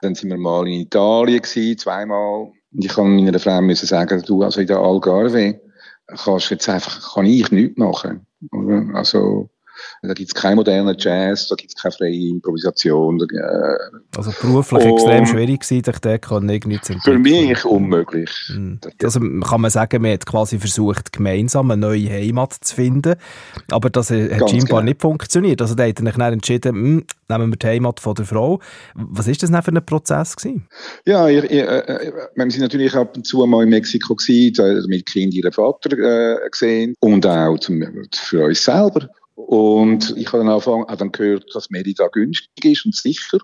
Dann 0.00 0.14
sind 0.16 0.30
wir 0.30 0.38
mal 0.38 0.66
in 0.66 0.80
Italien 0.80 1.40
gewesen, 1.40 1.78
zweimal. 1.78 2.50
Und 2.74 2.84
ich 2.84 2.92
kann 2.92 3.16
meiner 3.16 3.38
Frau 3.38 3.60
müssen 3.60 3.86
sagen, 3.86 4.22
du, 4.26 4.42
also 4.42 4.60
in 4.60 4.66
der 4.66 4.78
Algarve 4.78 5.60
kannst 6.06 6.50
jetzt 6.50 6.68
einfach, 6.68 7.14
kann 7.14 7.26
ich 7.26 7.50
nichts 7.50 7.78
machen. 7.78 8.26
Oder? 8.50 8.86
Also, 8.94 9.50
da 10.02 10.14
gibt's 10.14 10.34
keinen 10.34 10.56
modernen 10.56 10.96
Jazz, 10.98 11.48
da 11.48 11.54
gibt's 11.54 11.80
keine 11.80 11.92
freie 11.92 12.14
Improvisation. 12.28 13.18
Da, 13.18 13.24
äh, 13.26 13.78
Also 14.16 14.32
beruflich 14.40 14.84
Und- 14.84 14.92
extrem 14.92 15.26
schwierig 15.26 15.60
gewesen, 15.60 15.82
dich 15.82 15.98
dort 15.98 16.22
können 16.22 16.48
irgendwie 16.48 16.80
zu 16.80 16.94
für 17.00 17.18
mich 17.18 17.64
unmöglich. 17.64 18.30
Also 19.02 19.20
kann 19.20 19.60
man 19.60 19.70
sagen, 19.70 20.02
man 20.02 20.12
hat 20.12 20.26
quasi 20.26 20.58
versucht, 20.58 21.12
gemeinsam 21.12 21.70
eine 21.70 21.80
neue 21.80 22.10
Heimat 22.10 22.52
zu 22.60 22.74
finden, 22.74 23.14
aber 23.70 23.90
das 23.90 24.10
äh, 24.10 24.30
hat 24.30 24.40
Ganz 24.40 24.50
scheinbar 24.50 24.68
genau. 24.80 24.82
nicht 24.82 25.00
funktioniert. 25.00 25.60
Also 25.62 25.74
da 25.74 25.84
hat 25.86 26.00
er 26.00 26.12
dann 26.12 26.32
entschieden, 26.32 26.74
hm, 26.74 27.04
nehmen 27.28 27.50
wir 27.52 27.56
die 27.56 27.66
Heimat 27.66 28.00
von 28.00 28.14
der 28.14 28.24
Frau. 28.26 28.60
Was 28.94 29.28
ist 29.28 29.42
das 29.42 29.50
denn 29.50 29.62
für 29.62 29.72
ein 29.72 29.84
Prozess 29.84 30.36
gewesen? 30.36 30.66
Ja, 31.06 31.28
ich, 31.28 31.44
ich, 31.44 31.50
äh, 31.52 32.12
wir 32.34 32.50
sind 32.50 32.60
natürlich 32.62 32.94
ab 32.94 33.16
und 33.16 33.26
zu 33.26 33.44
mal 33.46 33.62
in 33.62 33.70
Mexiko 33.70 34.14
gewesen, 34.14 34.54
da- 34.56 34.86
mit 34.88 35.06
Kind 35.06 35.34
ihren 35.34 35.52
Vater 35.52 35.92
äh, 35.98 36.48
gesehen 36.50 36.94
und 37.00 37.26
auch 37.26 37.58
zum, 37.58 37.82
für 38.14 38.44
uns 38.46 38.64
selber. 38.64 39.08
Und 39.46 40.14
ich 40.16 40.28
habe 40.28 40.38
dann 40.38 40.48
angefangen, 40.48 40.86
habe 40.86 40.96
dann 40.96 41.12
gehört, 41.12 41.54
dass 41.54 41.70
Merida 41.70 42.08
günstig 42.08 42.64
ist 42.64 42.86
und 42.86 42.94
sicher. 42.94 43.38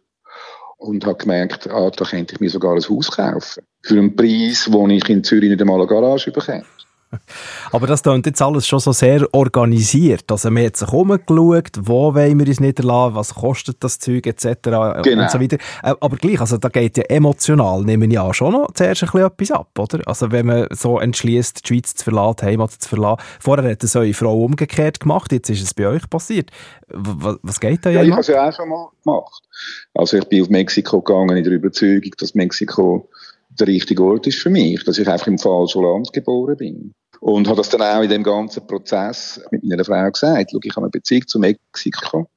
Und 0.77 1.05
habe 1.05 1.19
gemerkt, 1.19 1.69
ah, 1.69 1.91
da 1.91 2.05
könnte 2.05 2.35
ich 2.35 2.41
mir 2.41 2.51
sogar 2.51 2.75
ein 2.75 2.89
Haus 2.89 3.11
kaufen. 3.11 3.65
Für 3.83 3.95
einen 3.95 4.15
Preis, 4.15 4.73
wo 4.73 4.87
ich 4.87 5.09
in 5.09 5.25
Zürich 5.25 5.51
nicht 5.51 5.61
einmal 5.61 5.79
eine 5.81 5.89
Garage 5.89 6.31
bekomme. 6.31 6.65
Aber 7.73 7.87
das 7.87 8.03
klingt 8.03 8.27
jetzt 8.27 8.42
alles 8.42 8.66
schon 8.66 8.81
so 8.81 8.92
sehr 8.92 9.27
organisiert. 9.33 10.31
Also 10.31 10.51
man 10.51 10.66
hat 10.66 10.77
sich 10.77 10.88
umgeschaut, 10.88 11.71
wo 11.81 12.14
wollen 12.14 12.38
wir 12.38 12.47
uns 12.47 12.61
niederlassen, 12.61 13.14
was 13.14 13.35
kostet 13.35 13.83
das 13.83 13.99
Zeug 13.99 14.27
etc. 14.27 14.44
Genau. 14.62 15.23
und 15.23 15.31
so 15.31 15.40
weiter. 15.40 15.57
Äh, 15.83 15.94
Aber 16.01 16.16
gleich, 16.16 16.40
also 16.40 16.59
da 16.59 16.68
geht 16.68 16.97
ja 16.99 17.05
emotional, 17.05 17.83
nehme 17.83 18.07
ich 18.07 18.18
an, 18.18 18.35
schon 18.35 18.53
noch 18.53 18.73
zuerst 18.73 19.03
ein 19.03 19.09
bisschen 19.11 19.27
etwas 19.27 19.51
ab, 19.51 19.79
oder? 19.79 20.01
Also 20.07 20.31
wenn 20.31 20.47
man 20.47 20.66
so 20.71 20.99
entschließt, 20.99 21.64
die 21.64 21.68
Schweiz 21.68 21.94
zu 21.94 22.05
verlassen, 22.05 22.37
die 22.40 22.47
Heimat 22.47 22.73
zu 22.73 22.88
verlassen. 22.88 23.23
Vorher 23.40 23.71
hat 23.71 23.83
es 23.83 23.97
eure 23.97 24.14
Frau 24.14 24.44
umgekehrt 24.44 25.01
gemacht, 25.01 25.33
jetzt 25.33 25.51
ist 25.51 25.62
es 25.62 25.75
bei 25.75 25.87
euch 25.87 26.09
passiert. 26.09 26.51
Was, 26.88 27.61
geht 27.61 27.85
da 27.85 27.90
Ja, 27.90 28.03
ich 28.03 28.09
ja 28.09 28.12
habe 28.12 28.21
es 28.21 28.27
ja 28.29 28.49
auch 28.49 28.53
schon 28.53 28.68
mal 28.68 28.88
gemacht. 29.05 29.42
Also 29.94 30.18
ich 30.18 30.25
bin 30.25 30.42
auf 30.42 30.49
Mexiko 30.49 31.01
gegangen 31.01 31.37
in 31.37 31.44
der 31.44 31.53
Überzeugung, 31.53 32.12
dass 32.18 32.35
Mexiko 32.35 33.09
der 33.61 33.66
richtige 33.66 34.03
Ort 34.03 34.27
ist 34.27 34.38
für 34.38 34.51
mich, 34.51 34.85
dass 34.85 34.99
ich 34.99 35.09
einfach 35.09 35.27
im 35.27 35.38
falschen 35.38 35.83
Land 35.83 36.12
geboren 36.12 36.57
bin. 36.57 36.92
Und 37.21 37.49
habe 37.49 37.57
das 37.57 37.68
dann 37.68 37.83
auch 37.83 38.03
in 38.03 38.09
dem 38.09 38.23
ganzen 38.23 38.66
Prozess 38.66 39.40
mit 39.51 39.64
meiner 39.64 39.85
Frau 39.85 40.11
gesagt. 40.11 40.51
Schau, 40.53 40.59
ich 40.62 40.77
habe 40.77 40.87
eine 40.87 40.90
Beziehung 40.90 41.27
zu 41.27 41.38
Mexiko. 41.38 42.29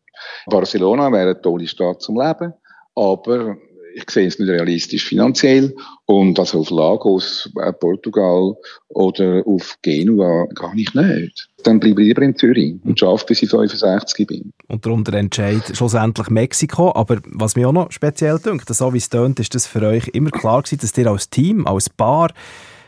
Barcelona 0.47 1.11
wäre 1.11 1.31
eine 1.31 1.41
tolle 1.41 1.67
Stadt 1.67 2.01
zum 2.01 2.19
Leben, 2.19 2.53
aber 2.95 3.57
ich 3.95 4.09
sehe 4.09 4.27
es 4.27 4.39
nicht 4.39 4.49
realistisch 4.49 5.05
finanziell. 5.05 5.75
Und 6.05 6.39
also 6.39 6.59
auf 6.59 6.69
Lagos, 6.69 7.49
äh, 7.61 7.71
Portugal 7.73 8.55
oder 8.89 9.43
auf 9.45 9.77
Genua 9.81 10.45
gar 10.55 10.73
nicht 10.75 10.93
nicht. 10.95 11.49
Dann 11.63 11.79
bleibe 11.79 12.01
ich 12.01 12.09
lieber 12.09 12.21
in 12.21 12.35
Zürich 12.35 12.75
und 12.83 13.01
arbeite, 13.03 13.25
bis 13.27 13.43
ich 13.43 13.49
65 13.49 14.27
bin. 14.27 14.53
Und 14.67 14.85
darum 14.85 15.03
der 15.03 15.15
Entscheid 15.15 15.61
schlussendlich 15.73 16.29
Mexiko. 16.29 16.93
Aber 16.95 17.19
was 17.25 17.55
mir 17.55 17.69
auch 17.69 17.73
noch 17.73 17.91
speziell 17.91 18.39
dünkt, 18.39 18.67
so 18.73 18.93
wie 18.93 18.97
es 18.97 19.09
tönt, 19.09 19.39
ist 19.39 19.53
das 19.55 19.67
für 19.67 19.81
euch 19.81 20.07
immer 20.09 20.31
klar 20.31 20.61
gewesen, 20.61 20.79
dass 20.81 20.97
ihr 20.97 21.07
als 21.07 21.29
Team, 21.29 21.67
als 21.67 21.89
Paar 21.89 22.31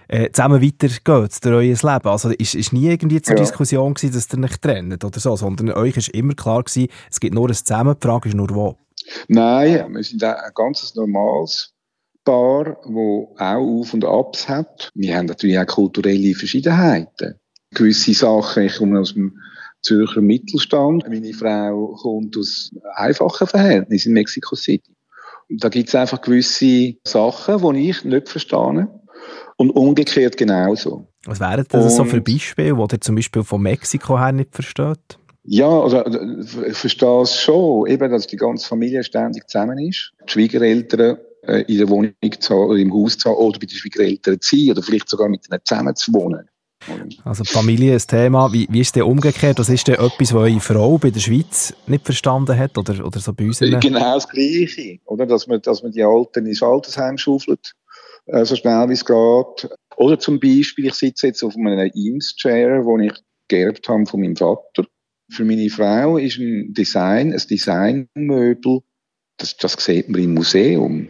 äh, 0.07 0.29
zusammen 0.31 0.61
weitergeht 0.61 1.45
durch 1.45 1.45
euer 1.45 1.93
Leben. 1.93 2.07
Also 2.07 2.29
ist, 2.29 2.55
ist 2.55 2.73
nie 2.73 2.89
irgendwie 2.89 3.21
zur 3.21 3.35
Ja. 3.35 3.41
Diskussion 3.41 3.93
gewesen, 3.93 4.13
dass 4.13 4.31
ihr 4.33 4.39
nicht 4.39 4.61
trennt 4.61 5.03
oder 5.03 5.19
so, 5.19 5.35
sondern 5.35 5.71
euch 5.71 5.97
ist 5.97 6.09
immer 6.09 6.33
klar 6.33 6.63
gewesen, 6.63 6.89
es 7.09 7.19
gibt 7.19 7.33
nur 7.33 7.49
ein 7.49 7.55
Zusammen, 7.55 7.95
die 8.01 8.07
Frage 8.07 8.29
ist 8.29 8.35
nur 8.35 8.49
wo. 8.53 8.77
Nein, 9.27 9.93
wir 9.93 10.03
sind 10.03 10.23
ein 10.23 10.35
ganz 10.55 10.93
normales 10.95 11.73
Paar, 12.23 12.63
das 12.65 12.85
auch 12.85 13.37
Auf- 13.39 13.93
und 13.93 14.05
Abs 14.05 14.47
hat. 14.47 14.89
Wir 14.95 15.17
haben 15.17 15.25
natürlich 15.25 15.59
auch 15.59 15.65
kulturelle 15.67 16.33
Verschiedenheiten. 16.35 17.35
Gewisse 17.71 18.13
Sachen, 18.13 18.63
ich 18.63 18.77
komme 18.77 18.99
aus 18.99 19.13
dem 19.13 19.37
Zürcher 19.81 20.21
Mittelstand. 20.21 21.07
Meine 21.09 21.33
Frau 21.33 21.95
kommt 22.01 22.37
aus 22.37 22.71
einfachen 22.95 23.47
Verhältnissen 23.47 24.09
in 24.09 24.13
Mexico 24.13 24.55
City. 24.55 24.95
Da 25.49 25.67
gibt 25.69 25.89
es 25.89 25.95
einfach 25.95 26.21
gewisse 26.21 26.95
Sachen, 27.03 27.75
die 27.75 27.89
ich 27.89 28.03
nicht 28.05 28.29
verstehe. 28.29 28.87
Und 29.57 29.69
umgekehrt 29.71 30.35
genauso. 30.37 31.07
Was 31.25 31.39
wären 31.39 31.65
das 31.69 31.95
so 31.95 32.05
für 32.05 32.17
Und- 32.17 32.23
Beispiele, 32.25 32.73
die 32.73 32.95
ihr 32.95 33.01
zum 33.01 33.15
Beispiel 33.15 33.43
von 33.43 33.61
Mexiko 33.61 34.17
her 34.19 34.31
nicht 34.31 34.53
versteht? 34.53 35.19
Ja, 35.45 35.67
also 35.67 35.97
äh, 35.97 36.69
ich 36.69 36.77
verstehe 36.77 37.21
es 37.21 37.35
schon, 37.35 37.87
eben, 37.87 38.11
dass 38.11 38.27
die 38.27 38.37
ganze 38.37 38.67
Familie 38.67 39.03
ständig 39.03 39.47
zusammen 39.47 39.77
ist. 39.79 40.11
Die 40.27 40.31
Schwiegereltern 40.31 41.17
äh, 41.41 41.63
in 41.63 41.77
der 41.77 41.89
Wohnung 41.89 42.13
zu 42.39 42.53
haben, 42.53 42.69
oder 42.69 42.79
im 42.79 42.93
Haus 42.93 43.17
zu 43.17 43.29
haben, 43.29 43.37
oder 43.37 43.59
bei 43.59 43.65
den 43.65 43.75
Schwiegereltern 43.75 44.39
zu 44.39 44.55
sein, 44.55 44.71
oder 44.71 44.81
vielleicht 44.81 45.09
sogar 45.09 45.27
mit 45.27 45.47
ihnen 45.49 45.59
zusammen 45.63 45.95
zu 45.95 46.13
wohnen. 46.13 46.47
Also 47.23 47.43
Familie 47.43 47.95
ist 47.95 48.11
ein 48.13 48.23
Thema. 48.23 48.51
Wie, 48.51 48.67
wie 48.69 48.81
ist 48.81 48.95
denn 48.95 49.03
umgekehrt? 49.03 49.59
Was 49.59 49.69
ist 49.69 49.87
denn 49.87 49.95
etwas, 49.95 50.33
was 50.33 50.33
eure 50.33 50.59
Frau 50.59 50.97
bei 50.97 51.11
der 51.11 51.19
Schweiz 51.19 51.73
nicht 51.87 52.05
verstanden 52.05 52.57
hat 52.57 52.77
oder, 52.77 53.05
oder 53.05 53.19
so 53.19 53.33
bei 53.33 53.45
uns? 53.45 53.59
Genau 53.59 53.79
das 54.15 54.27
Gleiche, 54.27 54.99
oder? 55.05 55.25
Dass 55.25 55.47
man, 55.47 55.61
dass 55.61 55.81
man 55.81 55.91
die 55.91 56.03
Alten 56.03 56.45
ins 56.45 56.61
Altersheim 56.61 57.17
schaufelt, 57.17 57.73
äh, 58.25 58.43
so 58.43 58.55
schnell 58.55 58.89
wie 58.89 58.93
es 58.93 59.05
geht. 59.05 59.69
Oder 59.95 60.19
zum 60.19 60.39
Beispiel, 60.39 60.87
ich 60.87 60.95
sitze 60.95 61.27
jetzt 61.27 61.43
auf 61.43 61.55
einem 61.55 61.91
Eames-Chair, 61.93 62.83
den 62.83 62.99
ich 62.99 63.13
geerbt 63.47 63.87
habe 63.87 64.05
von 64.05 64.19
meinem 64.19 64.35
Vater. 64.35 64.85
Für 65.29 65.45
meine 65.45 65.69
Frau 65.69 66.17
ist 66.17 66.37
ein 66.37 66.73
Design, 66.73 67.33
ein 67.33 67.41
Designmöbel, 67.49 68.79
das, 69.37 69.57
das 69.57 69.73
sieht 69.73 70.09
man 70.09 70.21
im 70.21 70.33
Museum. 70.33 71.09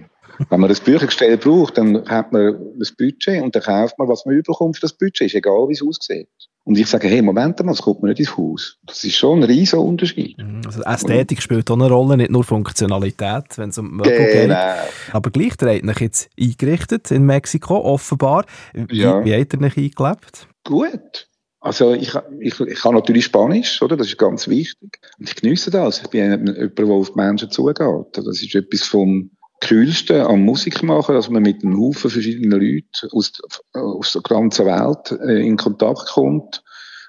Wenn 0.49 0.59
man 0.59 0.69
ein 0.71 0.77
Büchergestell 0.83 1.37
braucht, 1.37 1.77
dann 1.77 2.07
hat 2.09 2.31
man 2.31 2.55
das 2.79 2.91
Budget 2.91 3.41
und 3.43 3.55
dann 3.55 3.61
kauft 3.61 3.99
man, 3.99 4.07
was 4.07 4.25
man 4.25 4.35
überkommt 4.35 4.75
für 4.77 4.81
das 4.81 4.93
Budget. 4.93 5.27
Ist 5.27 5.35
egal, 5.35 5.67
wie 5.67 5.73
es 5.73 5.83
aussieht. 5.83 6.27
Und 6.65 6.77
ich 6.77 6.87
sage, 6.87 7.07
hey, 7.09 7.21
Moment 7.21 7.59
mal, 7.59 7.73
das 7.73 7.81
kommt 7.81 8.01
mir 8.01 8.09
nicht 8.09 8.21
ins 8.21 8.37
Haus. 8.37 8.77
Das 8.85 9.03
ist 9.03 9.15
schon 9.15 9.39
ein 9.39 9.43
riesiger 9.43 9.81
Unterschied. 9.81 10.37
Also 10.65 10.81
Ästhetik 10.83 11.41
spielt 11.41 11.69
auch 11.69 11.75
eine 11.75 11.89
Rolle, 11.89 12.15
nicht 12.17 12.31
nur 12.31 12.43
Funktionalität, 12.43 13.57
wenn 13.57 13.69
es 13.69 13.77
um 13.77 13.97
Möbel 13.97 14.11
Genau. 14.15 14.55
geht. 14.55 15.13
Aber 15.13 15.29
gleich, 15.29 15.51
habt 15.51 15.63
euch 15.89 15.99
jetzt 16.01 16.29
eingerichtet 16.39 17.11
in 17.11 17.25
Mexiko, 17.25 17.75
offenbar. 17.77 18.45
Wie, 18.73 19.01
Ja. 19.01 19.23
wie 19.25 19.35
habt 19.35 19.53
ihr 19.53 19.61
euch 19.61 19.77
eingelebt? 19.77 20.47
Gut. 20.63 21.27
Also 21.63 21.93
ich, 21.93 22.13
ich, 22.41 22.59
ich 22.59 22.81
kann 22.81 22.93
natürlich 22.93 23.23
Spanisch, 23.23 23.81
oder? 23.81 23.95
Das 23.95 24.07
ist 24.07 24.17
ganz 24.17 24.49
wichtig. 24.49 24.99
Und 25.17 25.29
ich 25.29 25.35
geniesse 25.37 25.71
das. 25.71 26.01
Ich 26.01 26.09
bin 26.09 26.29
jemand, 26.29 26.77
der 26.77 26.85
auf 26.87 27.11
die 27.11 27.15
Menschen 27.17 27.49
zugeht. 27.51 28.05
Das 28.11 28.41
ist 28.41 28.53
etwas 28.53 28.83
vom 28.83 29.31
Kühlsten 29.61 30.23
am 30.23 30.43
Musik 30.43 30.83
machen, 30.83 31.15
dass 31.15 31.29
man 31.29 31.41
mit 31.41 31.63
einem 31.63 31.79
Haufen 31.79 32.11
verschiedener 32.11 32.57
Leuten 32.57 33.09
aus, 33.13 33.31
aus 33.71 34.11
der 34.11 34.21
ganzen 34.23 34.65
Welt 34.65 35.17
äh, 35.21 35.47
in 35.47 35.55
Kontakt 35.55 36.07
kommt. 36.07 36.61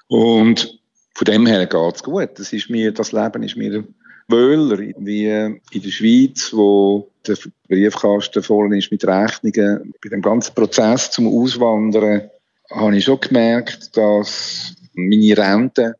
Und 0.07 0.79
von 1.15 1.25
dem 1.25 1.45
her 1.45 1.65
geht's 1.65 2.01
gut. 2.01 2.29
Das 2.35 2.53
ist 2.53 2.69
mir, 2.69 2.93
das 2.93 3.11
Leben 3.11 3.43
ist 3.43 3.57
mir 3.57 3.83
wöhler, 4.29 4.77
wie 4.77 5.27
in 5.27 5.81
der 5.81 5.91
Schweiz, 5.91 6.53
wo 6.53 7.11
der 7.27 7.37
Briefkasten 7.67 8.41
voll 8.41 8.73
ist 8.77 8.89
mit 8.89 9.05
Rechnungen. 9.05 9.93
Bei 10.01 10.07
dem 10.07 10.21
ganzen 10.21 10.55
Prozess 10.55 11.11
zum 11.11 11.27
Auswandern 11.27 12.29
habe 12.71 12.97
ich 12.97 13.05
schon 13.05 13.19
gemerkt, 13.19 13.95
dass 13.97 14.75
meine 14.93 15.37
Rente 15.37 15.95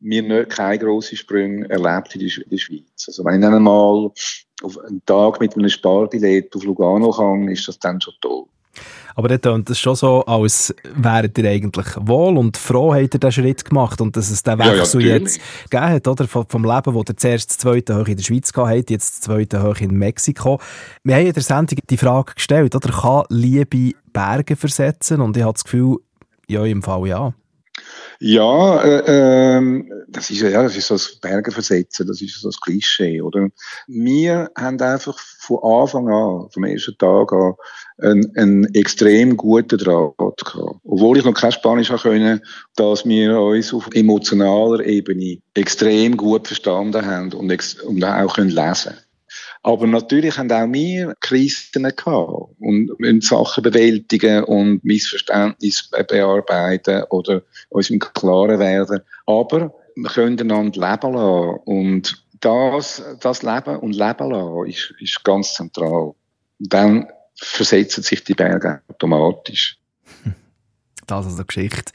mir 0.00 0.22
nicht 0.22 0.50
keine 0.50 0.78
grossen 0.78 1.16
Sprünge 1.16 1.68
erlebt 1.68 2.14
in 2.14 2.20
der 2.20 2.58
Schweiz. 2.58 3.04
Also 3.06 3.24
wenn 3.24 3.36
ich 3.36 3.40
dann 3.40 3.54
einmal 3.54 4.10
auf 4.62 4.78
einen 4.86 5.04
Tag 5.04 5.40
mit 5.40 5.56
einem 5.56 5.68
Sparbillett 5.68 6.54
auf 6.54 6.64
Lugano 6.64 7.10
kann, 7.10 7.48
ist 7.48 7.66
das 7.66 7.78
dann 7.78 8.00
schon 8.00 8.14
toll. 8.20 8.44
Aber 9.14 9.28
dann 9.28 9.40
tönt 9.40 9.70
es 9.70 9.78
schon 9.78 9.96
so, 9.96 10.22
als 10.26 10.74
wäret 10.94 11.38
ihr 11.38 11.48
eigentlich 11.48 11.86
wohl 11.98 12.36
und 12.36 12.58
froh, 12.58 12.92
habt 12.92 13.14
ihr 13.14 13.20
diesen 13.20 13.32
Schritt 13.32 13.64
gemacht 13.64 13.98
und 14.02 14.14
dass 14.14 14.30
es 14.30 14.42
den 14.42 14.58
Ja, 14.58 14.66
ja, 14.66 14.78
Wechsel 14.78 15.00
natürlich. 15.00 15.36
jetzt 15.36 15.70
gegeben 15.70 15.90
hat, 15.90 16.08
oder? 16.08 16.28
Vom, 16.28 16.64
Leben, 16.64 16.94
wo 16.94 17.00
ihr 17.00 17.16
zuerst 17.16 17.48
das 17.48 17.56
zweite 17.56 17.98
hoch 17.98 18.06
in 18.06 18.16
der 18.16 18.22
Schweiz 18.22 18.52
gehabt 18.52 18.76
habt, 18.76 18.90
jetzt 18.90 19.14
das 19.14 19.20
zweite 19.22 19.62
hoch 19.62 19.80
in 19.80 19.94
Mexiko. 19.94 20.60
Wir 21.02 21.14
haben 21.14 21.26
in 21.26 21.32
der 21.32 21.42
Sendung 21.42 21.78
die 21.88 21.96
Frage 21.96 22.34
gestellt, 22.34 22.74
oder? 22.74 22.90
Kann 22.90 23.24
Liebe 23.30 23.92
Berge 24.12 24.54
versetzen? 24.54 25.22
Und 25.22 25.34
ich 25.38 25.42
habe 25.42 25.54
das 25.54 25.64
Gefühl, 25.64 25.96
ja, 26.48 26.64
im 26.64 26.82
Fall 26.82 27.06
ja. 27.06 27.34
Ja, 28.18 28.82
äh, 28.82 29.56
ähm, 29.56 29.92
das 30.08 30.30
ist 30.30 30.40
ja, 30.40 30.62
das 30.62 30.76
ist 30.76 30.86
so 30.86 30.94
das 30.94 31.16
Berge 31.20 31.52
versetzen, 31.52 32.06
das 32.06 32.22
ist 32.22 32.40
so 32.40 32.48
das 32.48 32.60
Klischee, 32.60 33.20
oder? 33.20 33.48
Wir 33.86 34.50
haben 34.56 34.80
einfach 34.80 35.18
von 35.18 35.58
Anfang 35.62 36.08
an, 36.08 36.48
vom 36.50 36.64
ersten 36.64 36.96
Tag 36.96 37.32
an, 37.32 37.54
einen, 37.98 38.36
einen 38.36 38.74
extrem 38.74 39.36
guten 39.36 39.78
Draht 39.78 40.16
gehabt. 40.16 40.80
Obwohl 40.84 41.18
ich 41.18 41.24
noch 41.24 41.34
kein 41.34 41.52
Spanisch 41.52 41.90
können, 41.90 42.40
dass 42.76 43.04
wir 43.04 43.38
uns 43.38 43.74
auf 43.74 43.88
emotionaler 43.92 44.84
Ebene 44.84 45.38
extrem 45.52 46.16
gut 46.16 46.46
verstanden 46.46 47.04
haben 47.04 47.32
und, 47.34 47.82
und 47.82 48.04
auch 48.04 48.34
können 48.34 48.50
lesen 48.50 48.94
aber 49.66 49.88
natürlich 49.88 50.38
haben 50.38 50.52
auch 50.52 50.72
wir 50.72 51.16
Krisen 51.18 51.82
gehabt 51.82 52.54
und 52.60 53.00
müssen 53.00 53.20
Sachen 53.20 53.64
bewältigen 53.64 54.44
und 54.44 54.84
Missverständnisse 54.84 55.88
bearbeiten 56.04 57.02
oder 57.10 57.42
uns 57.70 57.90
im 57.90 57.98
Klaren 57.98 58.60
werden. 58.60 59.00
Aber 59.26 59.74
wir 59.96 60.08
können 60.08 60.38
einander 60.38 60.80
leben 60.80 61.14
lassen. 61.14 61.58
Und 61.64 62.24
das, 62.38 63.02
das 63.18 63.42
Leben 63.42 63.80
und 63.80 63.96
Leben 63.96 64.30
lassen 64.30 64.66
ist, 64.68 64.94
ist 65.00 65.24
ganz 65.24 65.54
zentral. 65.54 66.12
Dann 66.60 67.08
versetzen 67.34 68.04
sich 68.04 68.22
die 68.22 68.34
Berge 68.34 68.82
automatisch. 68.86 69.80
Das 71.08 71.26
ist 71.26 71.34
eine 71.34 71.44
Geschichte 71.44 71.90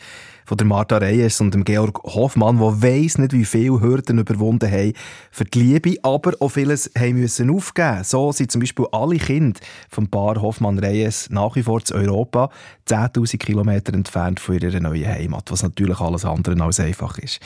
von 0.51 0.57
der 0.57 0.67
Martha 0.67 0.97
Reyes 0.97 1.39
und 1.39 1.53
dem 1.53 1.63
Georg 1.63 2.03
Hoffmann, 2.03 2.57
der 2.57 2.81
weiss 2.81 3.17
nicht, 3.17 3.31
wie 3.31 3.45
viele 3.45 3.79
Hürden 3.79 4.19
überwunden 4.19 4.69
haben 4.69 4.91
für 5.31 5.45
die 5.45 5.61
Liebe, 5.61 5.95
aber 6.03 6.33
auch 6.41 6.49
vieles 6.49 6.91
haben 6.97 7.21
müssen 7.21 7.49
aufgeben. 7.49 8.03
So 8.03 8.33
sind 8.33 8.51
zum 8.51 8.59
Beispiel 8.59 8.85
alle 8.91 9.15
Kinder 9.15 9.57
vom 9.89 10.09
Paar 10.09 10.41
Hoffmann-Reyes 10.41 11.29
nach 11.29 11.55
wie 11.55 11.63
vor 11.63 11.81
zu 11.85 11.95
Europa 11.95 12.49
10'000 12.89 13.37
Kilometer 13.37 13.93
entfernt 13.93 14.41
von 14.41 14.59
ihrer 14.59 14.81
neuen 14.81 15.07
Heimat, 15.07 15.49
was 15.49 15.63
natürlich 15.63 16.01
alles 16.01 16.25
andere 16.25 16.61
als 16.61 16.81
einfach 16.81 17.17
ist. 17.17 17.39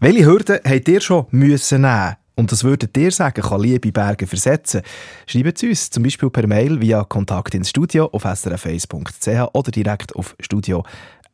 Welche 0.00 0.26
Hürden 0.26 0.58
habt 0.64 0.88
ihr 0.88 1.00
schon 1.00 1.26
müssen 1.30 1.82
nehmen? 1.82 2.16
Und 2.34 2.50
das 2.50 2.64
würdet 2.64 2.96
ihr 2.96 3.12
sagen, 3.12 3.42
kann 3.42 3.60
Liebe 3.60 3.92
Berge 3.92 4.26
versetzen? 4.26 4.80
Schreibt 5.26 5.62
es 5.62 5.68
uns 5.68 5.90
zum 5.90 6.02
Beispiel 6.02 6.30
per 6.30 6.46
Mail 6.46 6.80
via 6.80 7.04
Kontakt 7.04 7.54
ins 7.54 7.68
Studio 7.68 8.06
auf 8.06 8.24
srf1.ch 8.24 9.50
oder 9.52 9.70
direkt 9.70 10.16
auf 10.16 10.34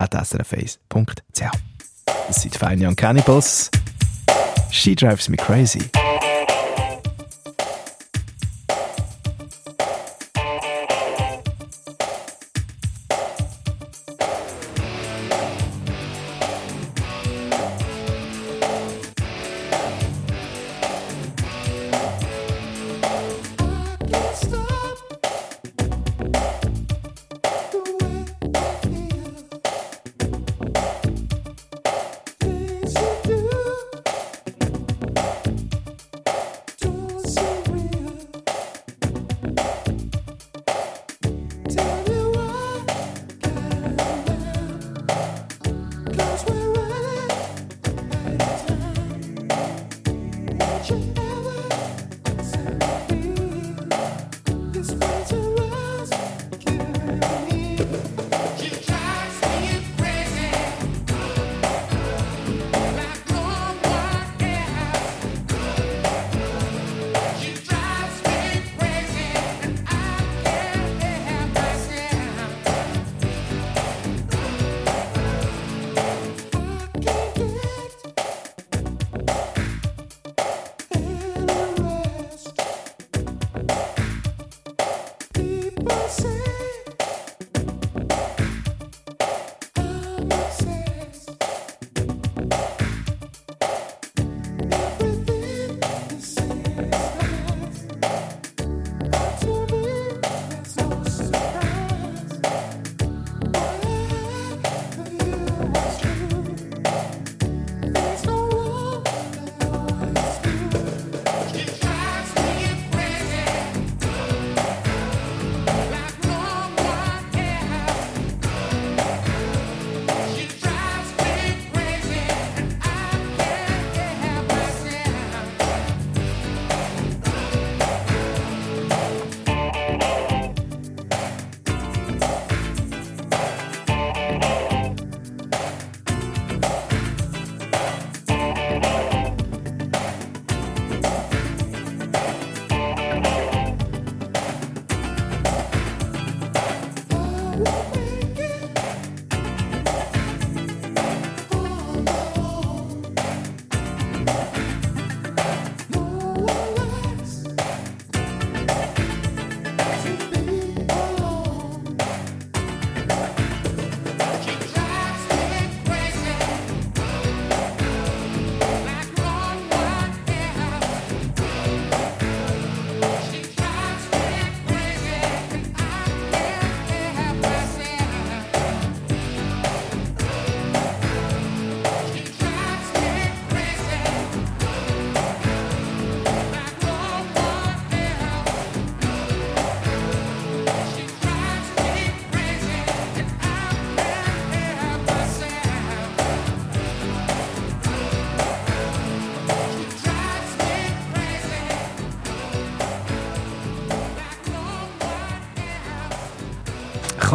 studio.srf1.ch. 0.03 1.51
Das 2.27 2.43
sind 2.43 2.57
Fine 2.57 2.87
Young 2.87 2.97
Cannibals. 2.97 3.71
She 4.71 4.95
drives 4.95 5.29
me 5.29 5.37
crazy. 5.37 5.91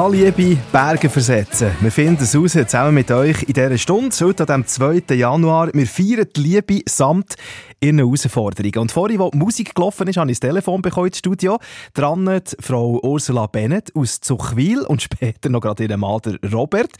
Kann 0.01 0.57
Berge 0.71 1.09
versetzen? 1.09 1.69
Wir 1.79 1.91
finden 1.91 2.23
es 2.23 2.35
raus, 2.35 2.53
zusammen 2.53 2.95
mit 2.95 3.11
euch 3.11 3.43
in 3.43 3.53
dieser 3.53 3.77
Stunde, 3.77 4.15
heute 4.21 4.49
am 4.51 4.65
2. 4.65 5.03
Januar. 5.13 5.69
Wir 5.73 5.85
feiern 5.85 6.27
die 6.35 6.41
Liebe 6.41 6.81
samt 6.87 7.35
ihren 7.81 7.97
Herausforderungen. 7.97 8.77
Und 8.77 8.91
vorhin, 8.91 9.19
wo 9.19 9.29
die 9.31 9.37
Musik 9.37 9.73
gelaufen 9.73 10.07
ist, 10.07 10.17
habe 10.17 10.31
ich 10.31 10.39
das 10.39 10.47
Telefon 10.47 10.81
bekommen 10.81 11.07
ins 11.07 11.17
Studio. 11.17 11.57
Dran 11.93 12.41
Frau 12.59 12.99
Ursula 13.01 13.47
Bennett 13.47 13.91
aus 13.95 14.21
Zuchwil 14.21 14.81
und 14.81 15.01
später 15.01 15.49
noch 15.49 15.61
gerade 15.61 15.83
ihren 15.83 15.99
Mann, 15.99 16.21
Robert. 16.53 16.91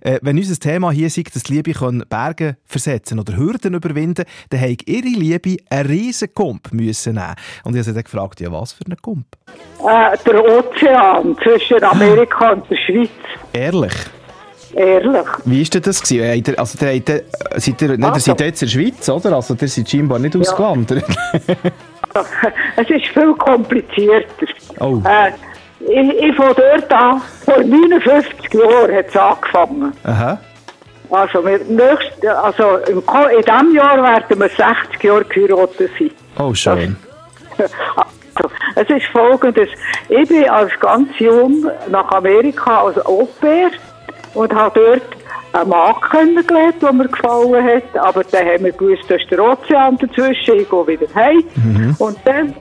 Äh, 0.00 0.20
wenn 0.22 0.38
unser 0.38 0.56
Thema 0.56 0.92
hier 0.92 1.08
ist, 1.08 1.34
dass 1.34 1.42
die 1.42 1.54
Liebe 1.54 1.72
können 1.72 2.04
Berge 2.08 2.56
versetzen 2.64 3.18
oder 3.18 3.36
Hürden 3.36 3.74
überwinden 3.74 4.24
dann 4.50 4.60
haben 4.60 4.76
ihre 4.86 5.08
Liebe 5.08 5.56
einen 5.70 5.88
riesen 5.88 6.32
Kump 6.32 6.72
müssen 6.72 7.14
nehmen. 7.14 7.34
Und 7.64 7.74
ich 7.74 7.78
habe 7.78 7.84
sie 7.84 7.94
dann 7.94 8.04
gefragt, 8.04 8.40
ja 8.40 8.52
was 8.52 8.72
für 8.72 8.84
einen 8.86 8.96
Kump? 8.98 9.26
Äh, 9.80 10.16
der 10.24 10.44
Ozean 10.44 11.36
zwischen 11.42 11.82
Amerika 11.82 12.52
und 12.52 12.70
der 12.70 12.76
Schweiz. 12.76 13.10
Ehrlich? 13.52 13.94
Ehrlich. 14.74 15.26
Wie 15.44 15.62
war 15.74 15.80
das? 15.80 16.02
Gewesen? 16.02 16.44
Ihr- 16.46 16.58
Also, 16.58 16.78
der, 16.78 17.00
der, 17.00 17.22
seid 17.56 17.82
ihr, 17.82 17.88
nicht, 17.88 18.00
ihr 18.00 18.06
Also- 18.12 18.20
seid 18.20 18.40
jetzt 18.40 18.62
in 18.62 18.68
der 18.68 18.72
Schweiz, 18.72 19.08
oder? 19.08 19.32
Also, 19.36 19.54
ihr 19.60 19.68
seid 19.68 19.88
scheinbar 19.90 20.18
nicht 20.18 20.36
ausgewandert. 20.36 21.04
Es 22.76 22.88
ist 22.90 23.06
viel 23.08 23.34
komplizierter. 23.34 24.46
Oh. 24.80 25.00
Äh, 25.04 25.30
ich, 25.80 26.22
ich 26.22 26.34
von 26.36 26.54
dort 26.56 26.92
an, 26.92 27.20
vor 27.44 27.58
59 27.62 28.54
Jahren 28.54 28.94
hat 28.96 29.06
es 29.08 29.16
angefangen. 29.16 29.92
Aha. 30.04 30.40
Also, 31.10 31.44
wir 31.44 31.58
nächst, 31.58 32.26
also 32.26 32.76
in 32.88 33.02
diesem 33.42 33.74
Jahr 33.74 34.02
werden 34.02 34.40
wir 34.40 34.48
60 34.48 35.02
Jahre 35.02 35.24
geheiratet 35.24 35.90
sein. 35.98 36.10
Oh, 36.38 36.52
schön. 36.54 36.96
Also, 37.56 38.50
es 38.76 38.88
ist 38.90 39.06
folgendes. 39.12 39.68
Ich 40.08 40.28
bin 40.28 40.48
als 40.48 40.70
ganz 40.80 41.08
jung 41.18 41.66
nach 41.90 42.10
Amerika 42.12 42.82
als 42.82 43.04
Au-pair 43.06 43.70
und 44.34 44.54
habe 44.54 44.80
dort 44.80 45.02
einen 45.52 45.70
Mann 45.70 45.94
kennengelernt, 46.10 46.82
der 46.82 46.92
mir 46.92 47.08
gefallen 47.08 47.64
hat. 47.64 47.96
Aber 47.96 48.24
dann 48.24 48.46
haben 48.46 48.64
wir 48.64 48.72
gewusst, 48.72 49.04
da 49.08 49.14
ist 49.14 49.30
der 49.30 49.42
Ozean 49.42 49.96
dazwischen, 49.98 50.56
ich 50.60 50.68
gehe 50.68 50.86
wieder 50.86 51.14
heim. 51.14 51.44
Und 51.98 52.18
dann, 52.24 52.54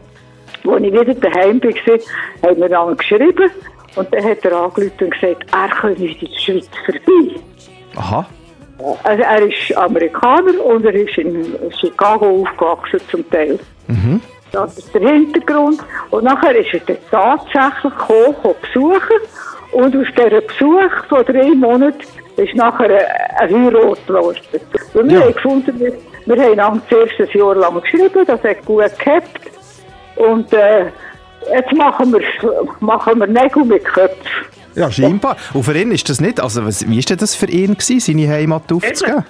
als 0.65 0.83
ich 0.83 0.93
wieder 0.93 1.13
daheim 1.13 1.61
war, 1.61 2.49
haben 2.49 2.61
wir 2.61 2.69
dann 2.69 2.97
geschrieben. 2.97 3.51
Und 3.95 4.13
dann 4.13 4.23
hat 4.23 4.45
er 4.45 4.51
angerufen 4.53 4.93
und 4.99 5.11
gesagt, 5.11 5.45
er 5.51 5.69
komme 5.81 5.93
in 5.93 6.17
die 6.19 6.29
Schweiz 6.39 6.69
vorbei. 6.85 7.39
Aha. 7.95 8.25
Also 9.03 9.23
er 9.23 9.41
ist 9.41 9.75
Amerikaner 9.75 10.63
und 10.63 10.85
er 10.85 10.93
ist 10.93 11.17
in 11.17 11.55
Chicago 11.79 12.43
aufgewachsen 12.43 12.99
zum 13.09 13.27
Teil. 13.31 13.59
Mhm. 13.87 14.21
Das 14.51 14.77
ist 14.77 14.93
der 14.93 15.01
Hintergrund. 15.01 15.79
Und 16.11 16.23
nachher 16.23 16.55
ist 16.55 16.73
er 16.73 16.79
dann 16.81 16.97
tatsächlich 17.09 17.93
gekommen 17.97 18.55
besuchen. 18.61 19.17
Und 19.71 19.95
aus 19.95 20.07
diesem 20.17 20.41
Besuch 20.47 21.05
von 21.09 21.25
drei 21.25 21.49
Monaten 21.53 21.99
ist 22.37 22.55
nachher 22.55 22.89
eine 23.39 23.53
Heirat 23.65 24.07
geworden. 24.07 24.39
Und 24.93 25.09
wir 25.09 25.19
Ja. 25.19 25.25
haben 25.25 25.33
gefunden, 25.33 25.79
wir, 25.79 25.93
wir 26.25 26.43
haben 26.43 26.51
einander 26.53 26.81
zuerst 26.89 27.19
ein 27.19 27.37
Jahr 27.39 27.55
lang 27.55 27.81
geschrieben, 27.81 28.25
das 28.25 28.43
hat 28.43 28.65
gut 28.65 28.99
gehabt. 28.99 29.39
Und 30.15 30.51
äh, 30.53 30.85
jetzt 31.53 31.73
machen 31.73 32.13
wir, 32.13 32.21
machen 32.79 33.19
wir 33.19 33.27
Nägel 33.27 33.65
mit 33.65 33.83
Köpfen. 33.85 34.17
Ja, 34.75 34.91
scheinbar. 34.91 35.37
Und 35.53 35.63
für 35.63 35.75
ihn 35.75 35.91
ist 35.91 36.07
das 36.07 36.21
nicht, 36.21 36.39
also 36.39 36.63
was, 36.65 36.87
wie 36.87 36.97
war 37.09 37.15
das 37.17 37.33
für 37.35 37.47
ihn, 37.47 37.73
gewesen, 37.73 37.99
seine 37.99 38.27
Heimat 38.29 38.71
aufzugeben? 38.71 39.25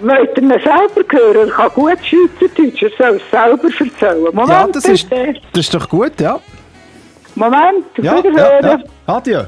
Wollt 0.00 0.36
ihr 0.36 0.42
ihn 0.42 0.50
selber 0.50 1.02
hören? 1.10 1.48
Er 1.48 1.54
kann 1.54 1.70
gut 1.74 1.98
Schweizerdeutsch, 2.04 2.82
er 2.82 2.90
soll 2.96 3.16
es 3.16 3.30
selber 3.30 3.68
erzählen. 3.80 4.24
Moment, 4.32 4.48
Ja, 4.48 4.68
das 4.72 4.84
ist, 4.84 5.08
das 5.10 5.60
ist 5.64 5.74
doch 5.74 5.88
gut, 5.88 6.20
ja. 6.20 6.38
Moment, 7.36 7.84
Ja, 7.98 8.16
ja, 8.16 8.24
wiederhören. 8.24 8.64
ja. 9.06 9.14
Adieu. 9.14 9.42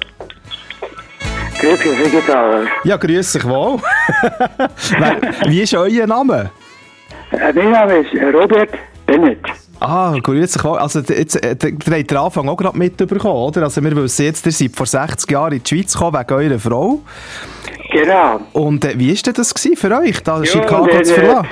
Grüß 1.61 1.81
dich, 1.81 2.14
euch? 2.29 2.68
Ja, 2.85 2.96
grüß 2.96 3.33
dich 3.33 3.44
wohl. 3.44 3.79
Wie 5.46 5.62
ist 5.62 5.74
euer 5.74 6.07
Name? 6.07 6.51
Äh, 7.33 7.53
Mein 7.53 7.70
Name 7.72 7.96
ist 7.98 8.14
Robert 8.33 8.70
Bennett. 9.07 9.40
Ah, 9.81 10.14
grüß 10.22 10.53
dich 10.53 10.64
wohl. 10.64 10.79
Also, 10.79 11.01
jetzt, 11.01 11.42
äh, 11.42 11.57
ihr 11.61 11.68
habt 11.98 12.11
den 12.11 12.16
Anfang 12.16 12.48
auch 12.48 12.57
gerade 12.57 12.79
mitbekommen, 12.79 13.35
oder? 13.35 13.64
Also, 13.64 13.83
wir 13.83 13.96
wissen 13.96 14.24
jetzt, 14.27 14.46
ihr 14.46 14.53
seid 14.53 14.77
vor 14.77 14.87
60 14.87 15.31
Jahren 15.31 15.53
in 15.55 15.62
die 15.62 15.68
Schweiz 15.77 15.92
gekommen 15.94 16.16
wegen 16.29 16.35
eurer 16.35 16.59
Frau. 16.61 17.01
Genau. 17.90 18.40
Und 18.53 18.85
äh, 18.85 18.92
wie 18.98 19.12
war 19.16 19.33
das 19.33 19.53
für 19.77 19.98
euch, 19.98 20.22
da 20.22 20.38
Ja, 20.38 20.44
Chicago 20.44 21.03
zu 21.03 21.14
verlassen? 21.14 21.48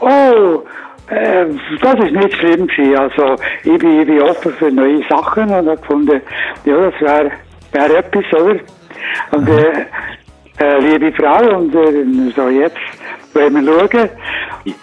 Oh, 0.00 0.62
äh, 1.10 1.46
das 1.80 1.94
ist 1.94 2.12
nicht 2.12 2.34
schlimm 2.34 2.66
gewesen. 2.66 2.96
Also, 2.96 3.36
ich 3.64 3.78
bin, 3.78 4.00
ich 4.00 4.06
bin 4.06 4.22
offen 4.22 4.52
für 4.52 4.70
neue 4.70 5.02
Sachen 5.08 5.44
und 5.44 5.68
habe 5.68 5.76
gefunden, 5.76 6.20
ja, 6.64 6.90
das 6.90 7.00
wäre 7.00 7.30
wär 7.72 7.98
etwas, 7.98 8.24
oder? 8.32 8.60
Und, 9.32 9.48
äh, 9.48 9.86
äh, 10.60 10.78
liebe 10.80 11.12
Frau, 11.12 11.58
und 11.58 11.74
äh, 11.74 12.32
so 12.34 12.48
jetzt 12.48 12.76
wollen 13.32 13.64
wir 13.64 13.88
schauen. 13.88 14.10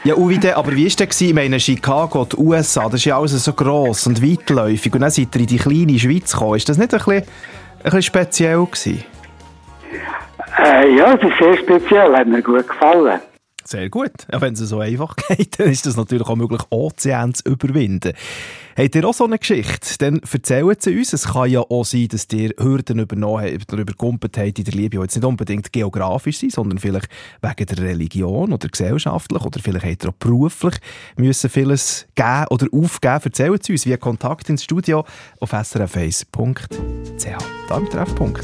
Ja, 0.04 0.16
denn, 0.16 0.54
aber 0.54 0.72
wie 0.72 0.86
war 0.86 1.06
gewesen? 1.06 1.28
Ich 1.28 1.34
meine, 1.34 1.60
Chicago, 1.60 2.26
die 2.26 2.38
USA, 2.38 2.86
das 2.86 2.96
ist 2.96 3.06
ja 3.06 3.20
alles 3.20 3.44
so 3.44 3.54
gross 3.54 4.08
und 4.08 4.24
weitläufig. 4.24 4.94
Und 4.94 5.02
dann 5.02 5.12
seid 5.12 5.36
ihr 5.36 5.42
in 5.42 5.48
die 5.48 5.58
kleine 5.58 6.00
Schweiz 6.00 6.32
gekommen. 6.32 6.56
Ist 6.56 6.70
das 6.70 6.78
nicht 6.78 6.94
ein 6.94 6.98
bisschen, 6.98 7.14
ein 7.14 7.24
bisschen 7.84 8.02
speziell 8.02 8.66
gewesen? 8.66 9.04
Äh, 10.58 10.96
ja, 10.96 11.16
das 11.16 11.30
ist 11.30 11.38
sehr 11.40 11.58
speziell, 11.58 12.16
hat 12.16 12.28
mir 12.28 12.42
gut 12.42 12.68
gefallen. 12.68 13.20
Sehr 13.68 13.90
gut. 13.90 14.12
Ja, 14.32 14.40
wenn 14.42 14.54
es 14.54 14.60
so 14.60 14.80
einfach 14.80 15.16
geht, 15.28 15.60
dann 15.60 15.70
ist 15.70 15.86
das 15.86 15.98
natürlich 15.98 16.28
auch 16.28 16.36
möglich, 16.36 16.62
Ozean 16.70 17.34
zu 17.34 17.50
überwinden. 17.50 18.14
Habt 18.78 18.94
ihr 18.94 19.08
auch 19.08 19.14
so 19.14 19.24
eine 19.24 19.40
Geschichte? 19.40 19.98
Dann 20.00 20.20
erzählt 20.20 20.84
sie 20.84 20.98
uns. 20.98 21.14
Es 21.14 21.30
kann 21.30 21.50
ja 21.50 21.62
auch 21.62 21.86
sein, 21.86 22.10
dass 22.10 22.28
ihr 22.32 22.52
Hürden 22.60 23.00
übernommen 23.00 23.46
habt 23.46 23.72
oder 23.74 23.82
überkumpelt 23.82 24.38
habt 24.38 24.60
in 24.60 24.66
der 24.66 24.74
Liebe, 24.74 24.98
die 24.98 25.02
jetzt 25.02 25.16
nicht 25.16 25.26
unbedingt 25.26 25.72
geografisch 25.74 26.40
sind, 26.40 26.52
sondern 26.52 26.78
vielleicht 26.78 27.08
wegen 27.42 27.66
der 27.66 27.78
Religion 27.86 28.54
oder 28.54 28.68
gesellschaftlich 28.68 29.42
oder 29.42 29.60
vielleicht 29.60 29.86
habt 29.86 30.04
ihr 30.04 30.10
auch 30.10 30.14
beruflich 30.14 30.76
müssen 31.16 31.50
vieles 31.50 32.06
geben 32.16 32.46
oder 32.50 32.68
aufgeben. 32.72 33.22
Erzählt 33.24 33.64
sie 33.64 33.72
uns 33.72 33.86
via 33.86 33.98
Kontakt 33.98 34.50
ins 34.50 34.64
Studio 34.64 35.06
auf 35.40 35.54
srf1.ch. 35.54 37.28
Da 37.68 37.78
im 37.78 37.90
Treffpunkt. 37.90 38.44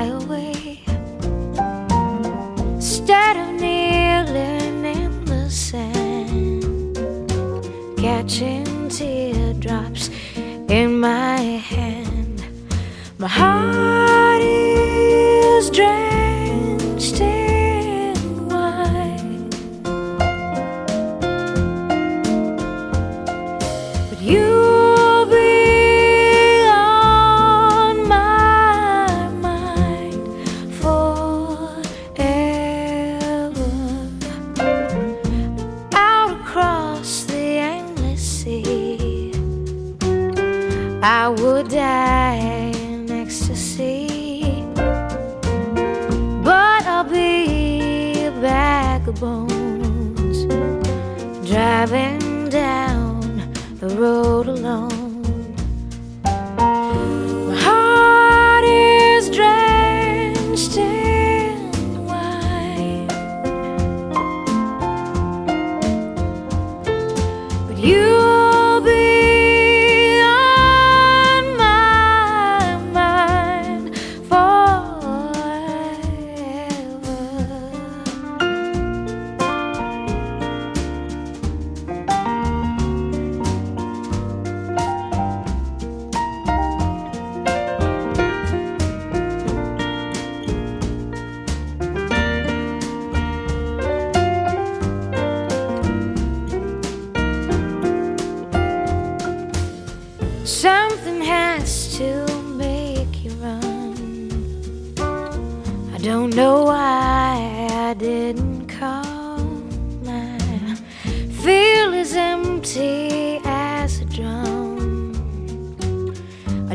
catching 8.21 8.87
teardrops 8.87 10.11
in 10.69 10.99
my 10.99 11.39
hand. 11.39 12.45
My 13.17 13.27
heart 13.27 13.70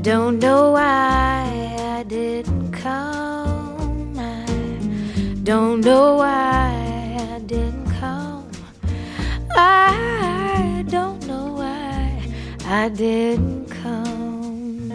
don't 0.06 0.38
know 0.38 0.70
why 0.70 1.74
I 1.98 2.04
didn't 2.04 2.70
come. 2.70 4.14
I 4.16 4.46
don't 5.42 5.80
know 5.80 6.14
why 6.14 7.34
I 7.34 7.40
didn't 7.40 7.90
come. 7.98 8.48
I 9.56 10.84
don't 10.88 11.26
know 11.26 11.54
why 11.54 12.22
I 12.64 12.88
didn't 12.88 13.66
come. 13.68 14.92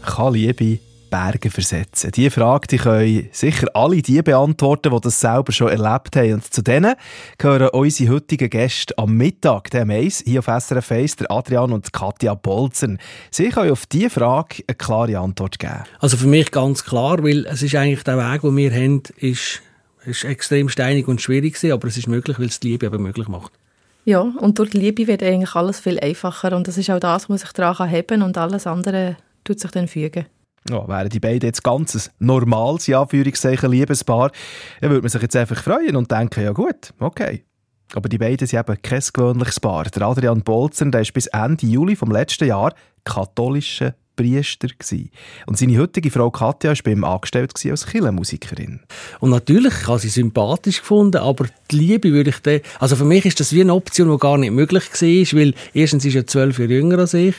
Kann 0.00 0.32
Liebe 0.32 0.85
Berge 1.10 1.50
versetzen? 1.50 2.10
Diese 2.10 2.30
Frage 2.30 2.66
die 2.68 2.76
können 2.78 3.28
sicher 3.32 3.66
alle 3.74 4.02
die 4.02 4.22
beantworten, 4.22 4.92
die 4.92 5.00
das 5.00 5.20
selber 5.20 5.52
schon 5.52 5.68
erlebt 5.68 6.16
haben. 6.16 6.34
Und 6.34 6.52
zu 6.52 6.62
denen 6.62 6.94
gehören 7.38 7.68
unsere 7.70 8.14
heutigen 8.14 8.50
Gäste 8.50 8.96
am 8.98 9.16
Mittag, 9.16 9.70
der 9.70 9.84
Mais, 9.84 10.22
hier 10.26 10.40
auf 10.40 10.46
SRF 10.46 10.92
1, 10.92 11.16
der 11.16 11.30
Adrian 11.30 11.72
und 11.72 11.92
Katja 11.92 12.34
Bolzen. 12.34 12.98
Sie 13.30 13.48
können 13.48 13.70
auf 13.70 13.86
diese 13.86 14.10
Frage 14.10 14.64
eine 14.66 14.74
klare 14.74 15.18
Antwort 15.18 15.58
geben. 15.58 15.84
Also 16.00 16.16
für 16.16 16.28
mich 16.28 16.50
ganz 16.50 16.84
klar, 16.84 17.22
weil 17.22 17.46
es 17.46 17.62
ist 17.62 17.74
eigentlich 17.74 18.04
der 18.04 18.18
Weg, 18.18 18.42
den 18.42 18.56
wir 18.56 18.72
haben, 18.72 19.02
ist, 19.16 19.62
ist 20.04 20.24
extrem 20.24 20.68
steinig 20.68 21.08
und 21.08 21.20
schwierig 21.20 21.54
gewesen, 21.54 21.72
aber 21.72 21.88
es 21.88 21.96
ist 21.96 22.08
möglich, 22.08 22.38
weil 22.38 22.46
es 22.46 22.60
die 22.60 22.68
Liebe 22.68 22.86
eben 22.86 23.02
möglich 23.02 23.28
macht. 23.28 23.52
Ja, 24.04 24.20
und 24.20 24.58
durch 24.60 24.70
die 24.70 24.78
Liebe 24.78 25.08
wird 25.08 25.22
eigentlich 25.24 25.56
alles 25.56 25.80
viel 25.80 25.98
einfacher 25.98 26.56
und 26.56 26.68
das 26.68 26.78
ist 26.78 26.90
auch 26.90 27.00
das, 27.00 27.24
was 27.24 27.28
man 27.28 27.38
sich 27.38 27.52
daran 27.52 27.88
heben 27.88 28.22
und 28.22 28.38
alles 28.38 28.66
andere 28.66 29.16
tut 29.42 29.58
sich 29.58 29.72
dann 29.72 29.88
fügen. 29.88 30.26
Ja, 30.70 30.88
wären 30.88 31.08
die 31.08 31.20
beiden 31.20 31.46
jetzt 31.46 31.62
ganz 31.62 31.94
ein 31.94 32.26
normales, 32.26 32.86
ja, 32.86 33.02
Anführungszeichen, 33.02 33.70
Liebespaar, 33.70 34.30
dann 34.80 34.90
würde 34.90 35.02
man 35.02 35.10
sich 35.10 35.22
jetzt 35.22 35.36
einfach 35.36 35.62
freuen 35.62 35.96
und 35.96 36.10
denken, 36.10 36.44
ja 36.44 36.52
gut, 36.52 36.92
okay. 36.98 37.44
Aber 37.94 38.08
die 38.08 38.18
beiden 38.18 38.46
sind 38.46 38.58
eben 38.58 38.82
kein 38.82 39.02
gewöhnliches 39.12 39.60
Paar. 39.60 39.84
Der 39.84 40.02
Adrian 40.02 40.42
Bolzer, 40.42 40.86
der 40.86 41.02
ist 41.02 41.12
bis 41.12 41.28
Ende 41.28 41.66
Juli 41.66 41.94
vom 41.94 42.10
letzten 42.10 42.46
Jahr 42.48 42.74
katholischer 43.04 43.94
Priester 44.16 44.68
gewesen. 44.68 45.10
Und 45.46 45.58
seine 45.58 45.78
heutige 45.78 46.10
Frau 46.10 46.30
Katja 46.30 46.70
war 46.70 46.76
bei 46.84 46.92
ihm 46.92 47.04
angestellt 47.04 47.52
als 47.54 47.86
Kirchenmusikerin. 47.86 48.80
Und 49.20 49.30
natürlich, 49.30 49.74
ich 49.82 49.86
habe 49.86 49.98
sie 49.98 50.08
sympathisch 50.08 50.80
gefunden, 50.80 51.18
aber 51.18 51.46
die 51.70 51.76
Liebe 51.76 52.12
würde 52.12 52.30
ich 52.30 52.38
dann, 52.40 52.60
also 52.80 52.96
für 52.96 53.04
mich 53.04 53.26
ist 53.26 53.40
das 53.40 53.52
wie 53.52 53.60
eine 53.60 53.74
Option, 53.74 54.10
die 54.10 54.18
gar 54.18 54.38
nicht 54.38 54.52
möglich 54.52 54.84
war, 54.90 55.38
weil 55.40 55.54
erstens 55.74 56.04
ist 56.04 56.14
ja 56.14 56.26
zwölf 56.26 56.58
Jahre 56.58 56.72
jünger 56.72 56.98
als 56.98 57.14
ich 57.14 57.34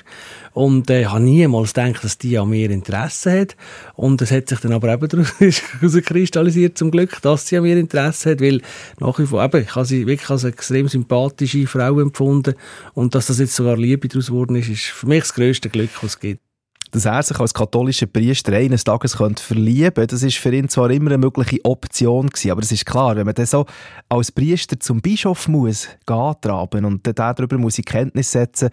und 0.53 0.89
äh, 0.89 1.05
habe 1.05 1.21
niemals 1.21 1.73
gedacht, 1.73 2.03
dass 2.03 2.17
die 2.17 2.37
an 2.37 2.49
mir 2.49 2.69
Interesse 2.69 3.41
hat. 3.41 3.55
Und 3.95 4.21
es 4.21 4.31
hat 4.31 4.49
sich 4.49 4.59
dann 4.59 4.73
aber 4.73 4.91
eben 4.93 5.25
herauskristallisiert, 5.39 6.77
zum 6.77 6.91
Glück, 6.91 7.21
dass 7.21 7.47
sie 7.47 7.57
an 7.57 7.63
mir 7.63 7.77
Interesse 7.77 8.31
hat, 8.31 8.41
weil 8.41 8.61
nach 8.99 9.19
wie 9.19 9.27
vor, 9.27 9.43
eben, 9.43 9.61
ich 9.61 9.75
habe 9.75 9.85
sie 9.85 10.07
wirklich 10.07 10.29
als 10.29 10.43
eine 10.43 10.53
extrem 10.53 10.87
sympathische 10.87 11.67
Frau 11.67 11.99
empfunden 11.99 12.55
und 12.93 13.15
dass 13.15 13.27
das 13.27 13.39
jetzt 13.39 13.55
sogar 13.55 13.77
Liebe 13.77 14.07
daraus 14.07 14.27
geworden 14.27 14.55
ist, 14.55 14.69
ist 14.69 14.85
für 14.85 15.07
mich 15.07 15.21
das 15.21 15.33
grösste 15.33 15.69
Glück, 15.69 15.91
was 16.01 16.11
es 16.11 16.19
gibt. 16.19 16.46
Dass 16.91 17.05
er 17.05 17.21
sich 17.21 17.39
als 17.39 17.53
katholischer 17.53 18.05
Priester 18.05 18.53
eines 18.53 18.83
Tages 18.83 19.17
könnte 19.17 19.43
verlieben 19.43 19.93
könnte, 19.93 20.15
das 20.15 20.23
ist 20.23 20.37
für 20.37 20.53
ihn 20.53 20.69
zwar 20.69 20.89
immer 20.89 21.11
eine 21.11 21.17
mögliche 21.17 21.63
Option 21.65 22.27
gewesen, 22.27 22.51
aber 22.51 22.61
es 22.61 22.71
ist 22.71 22.85
klar, 22.85 23.15
wenn 23.15 23.25
man 23.25 23.35
dann 23.35 23.45
so 23.45 23.65
als 24.09 24.31
Priester 24.31 24.79
zum 24.79 25.01
Bischof 25.01 25.47
muss 25.47 25.87
gehen 26.05 26.35
traben 26.41 26.85
und 26.85 27.05
dann 27.05 27.15
darüber 27.15 27.57
muss 27.57 27.77
in 27.77 27.85
Kenntnis 27.85 28.31
setzen, 28.31 28.69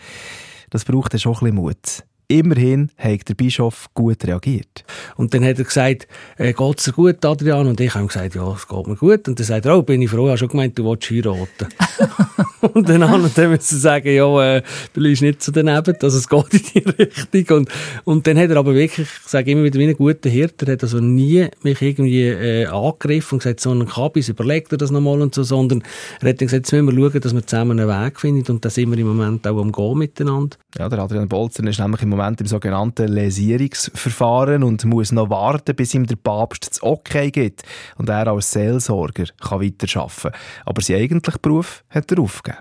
das 0.71 0.85
braucht 0.85 1.13
dann 1.13 1.21
schon 1.21 1.35
ein 1.35 1.41
bisschen 1.41 1.55
Mut. 1.57 2.05
Immerhin 2.27 2.91
hat 2.97 3.29
der 3.29 3.35
Bischof 3.35 3.89
gut 3.93 4.25
reagiert. 4.25 4.85
Und 5.17 5.35
dann 5.35 5.45
hat 5.45 5.59
er 5.59 5.65
gesagt, 5.65 6.09
äh, 6.39 6.55
geht 6.55 6.79
es 6.79 6.85
dir 6.85 6.93
gut, 6.93 7.25
Adrian? 7.25 7.67
Und 7.67 7.79
ich 7.81 7.95
habe 7.95 8.07
gesagt, 8.07 8.35
ja, 8.35 8.53
es 8.53 8.67
geht 8.67 8.87
mir 8.87 8.97
gut. 8.97 9.29
Und 9.29 9.39
dann 9.39 9.47
sagt 9.47 9.67
er, 9.67 9.77
oh, 9.77 9.83
bin 9.83 10.01
ich 10.01 10.11
froh, 10.11 10.25
ich 10.25 10.31
habe 10.31 10.39
schon 10.39 10.49
gemeint, 10.49 10.79
du 10.79 10.85
willst 10.85 11.11
heiraten. 11.11 11.69
und 12.75 12.89
dann 12.89 13.03
wir 13.03 13.49
müssen 13.49 13.79
sagen, 13.79 14.15
ja, 14.15 14.57
äh, 14.57 14.63
du 14.93 15.03
bist 15.03 15.23
nicht 15.23 15.43
so 15.43 15.53
daneben, 15.53 15.97
also 16.01 16.19
es 16.19 16.29
geht 16.29 16.55
in 16.55 16.61
die 16.75 16.89
Richtung. 17.03 17.59
Und, 17.59 17.69
und 18.05 18.27
dann 18.27 18.39
hat 18.39 18.51
er 18.51 18.57
aber 18.57 18.75
wirklich, 18.75 19.07
ich 19.07 19.29
sage 19.29 19.51
immer 19.51 19.65
wieder, 19.65 19.79
wie 19.79 19.89
ein 19.89 19.97
guter 19.97 20.31
Hirte, 20.31 20.67
er 20.67 20.73
hat 20.75 20.83
also 20.83 20.99
nie 20.99 21.49
mich 21.63 21.83
irgendwie 21.83 22.29
äh, 22.29 22.67
angegriffen 22.67 23.37
und 23.37 23.43
gesagt, 23.43 23.61
so 23.61 23.71
ein 23.71 23.87
Kabis, 23.87 24.29
überlegt 24.29 24.73
er 24.73 24.79
das 24.79 24.91
nochmal 24.91 25.21
und 25.21 25.35
so, 25.35 25.43
sondern 25.43 25.83
er 26.21 26.31
hat 26.31 26.41
dann 26.41 26.47
gesagt, 26.47 26.67
jetzt 26.67 26.73
müssen 26.73 26.97
wir 26.97 27.11
schauen, 27.11 27.21
dass 27.21 27.35
wir 27.35 27.47
zusammen 27.47 27.81
einen 27.81 27.89
Weg 27.89 28.21
finden 28.21 28.53
und 28.53 28.65
da 28.65 28.71
sind 28.71 28.91
wir 28.91 28.99
im 28.99 29.09
Moment 29.09 29.47
auch 29.47 29.61
am 29.61 29.73
Gehen 29.73 29.99
miteinander. 29.99 30.57
Ja, 30.79 30.89
der 30.89 30.99
Adrian 31.01 31.29
Bolzer 31.29 31.65
ist 31.65 31.79
nämlich 31.79 32.03
im 32.03 32.09
Moment 32.09 32.41
im 32.41 32.47
sogenannten 32.47 33.09
Läsierungsverfahren 33.09 34.63
und 34.63 34.85
muss 34.85 35.13
noch 35.13 35.31
warten, 35.31 35.75
bis 35.77 35.95
ihm 35.95 36.07
der 36.07 36.17
Papst 36.17 36.71
das 36.71 36.83
Okay 36.83 37.31
gibt 37.31 37.63
und 37.97 38.09
er 38.09 38.27
als 38.29 38.53
Seelsorger 38.53 39.25
kann 39.41 39.61
weiterarbeiten. 39.61 40.33
Aber 40.65 40.83
sein 40.83 40.97
eigentlicher 40.97 41.39
Beruf 41.39 41.85
hat 41.91 42.11
er 42.11 42.19
aufgegeben. 42.19 42.54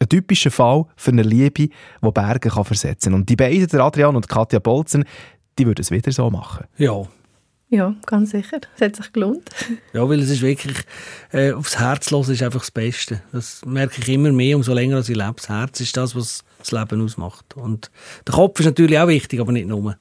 Ein 0.00 0.08
typischer 0.08 0.50
Fall 0.50 0.86
für 0.96 1.10
eine 1.10 1.22
Liebe, 1.22 1.68
die 1.68 1.70
Berge 2.12 2.48
kann 2.48 2.64
versetzen 2.64 3.12
kann. 3.12 3.20
Und 3.20 3.28
die 3.28 3.36
beiden, 3.36 3.66
der 3.66 3.80
Adrian 3.80 4.16
und 4.16 4.28
Katja 4.28 4.58
Bolzen, 4.58 5.04
die 5.58 5.66
würden 5.66 5.82
es 5.82 5.90
wieder 5.90 6.10
so 6.10 6.30
machen. 6.30 6.66
Ja, 6.78 7.06
Ja, 7.68 7.94
ganz 8.06 8.30
sicher. 8.30 8.60
Es 8.74 8.80
hat 8.82 8.96
sich 8.96 9.12
gelohnt. 9.12 9.48
Ja, 9.92 10.08
weil 10.08 10.20
es 10.20 10.30
ist 10.30 10.42
wirklich, 10.42 10.78
äh, 11.32 11.52
aufs 11.52 11.78
Herz 11.78 12.10
los 12.10 12.28
ist 12.28 12.42
einfach 12.42 12.60
das 12.60 12.70
Beste. 12.70 13.22
Das 13.32 13.64
merke 13.66 14.00
ich 14.00 14.08
immer 14.08 14.32
mehr, 14.32 14.56
umso 14.56 14.72
länger 14.72 14.96
als 14.96 15.08
ich 15.08 15.16
lebe. 15.16 15.34
Das 15.36 15.48
Herz 15.48 15.80
ist 15.80 15.96
das, 15.96 16.16
was 16.16 16.44
das 16.58 16.72
Leben 16.72 17.02
ausmacht. 17.02 17.56
Und 17.56 17.90
der 18.26 18.34
Kopf 18.34 18.58
ist 18.60 18.66
natürlich 18.66 18.98
auch 18.98 19.08
wichtig, 19.08 19.38
aber 19.40 19.52
nicht 19.52 19.68
nur. 19.68 19.96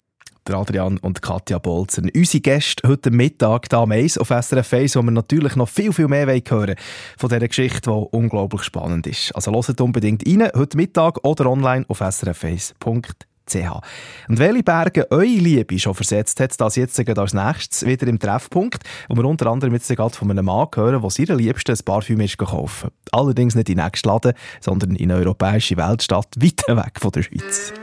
Der 0.47 0.55
Adrian 0.55 0.97
und 0.97 1.21
Katja 1.21 1.59
Bolzen. 1.59 2.09
Unsere 2.15 2.41
Gäste 2.41 2.87
heute 2.87 3.11
Mittag 3.11 3.67
hier 3.69 3.79
am 3.79 3.91
Eis 3.91 4.17
auf 4.17 4.29
SRF 4.29 4.73
1, 4.73 4.95
wo 4.95 5.01
wir 5.01 5.11
natürlich 5.11 5.55
noch 5.55 5.69
viel, 5.69 5.93
viel 5.93 6.07
mehr 6.07 6.25
hören 6.25 6.43
wollen 6.49 6.75
von 7.17 7.29
dieser 7.29 7.47
Geschichte, 7.47 7.91
die 7.91 8.07
unglaublich 8.15 8.63
spannend 8.63 9.05
ist. 9.07 9.35
Also 9.35 9.51
hört 9.51 9.81
unbedingt 9.81 10.27
rein, 10.27 10.49
heute 10.55 10.77
Mittag 10.77 11.23
oder 11.23 11.45
online 11.45 11.85
auf 11.87 12.01
srf1.ch. 12.01 13.81
Und 14.27 14.39
welche 14.39 14.63
Berge 14.63 15.11
eure 15.11 15.25
Liebe 15.25 15.79
schon 15.79 15.93
versetzt 15.93 16.39
hat, 16.39 16.59
das 16.59 16.75
jetzt 16.75 16.99
als 16.99 17.33
nächstes 17.33 17.85
wieder 17.85 18.07
im 18.07 18.19
Treffpunkt, 18.19 18.83
wo 19.07 19.15
wir 19.15 19.25
unter 19.25 19.47
anderem 19.47 19.73
jetzt 19.73 19.89
gerade 19.89 20.15
von 20.15 20.31
einem 20.31 20.45
Mann 20.45 20.67
hören, 20.73 21.01
der 21.01 21.09
seiner 21.09 21.35
Liebsten 21.35 21.71
ein 21.71 21.79
Parfüm 21.83 22.21
ist 22.21 22.37
gekauft. 22.37 22.87
Allerdings 23.11 23.55
nicht 23.55 23.69
in 23.69 23.77
nächsten 23.77 24.07
Laden, 24.07 24.33
sondern 24.61 24.95
in 24.95 25.11
eine 25.11 25.21
europäische 25.21 25.77
Weltstadt, 25.77 26.35
weit 26.37 26.63
weg 26.67 26.93
von 26.99 27.11
der 27.11 27.23
Schweiz. 27.23 27.73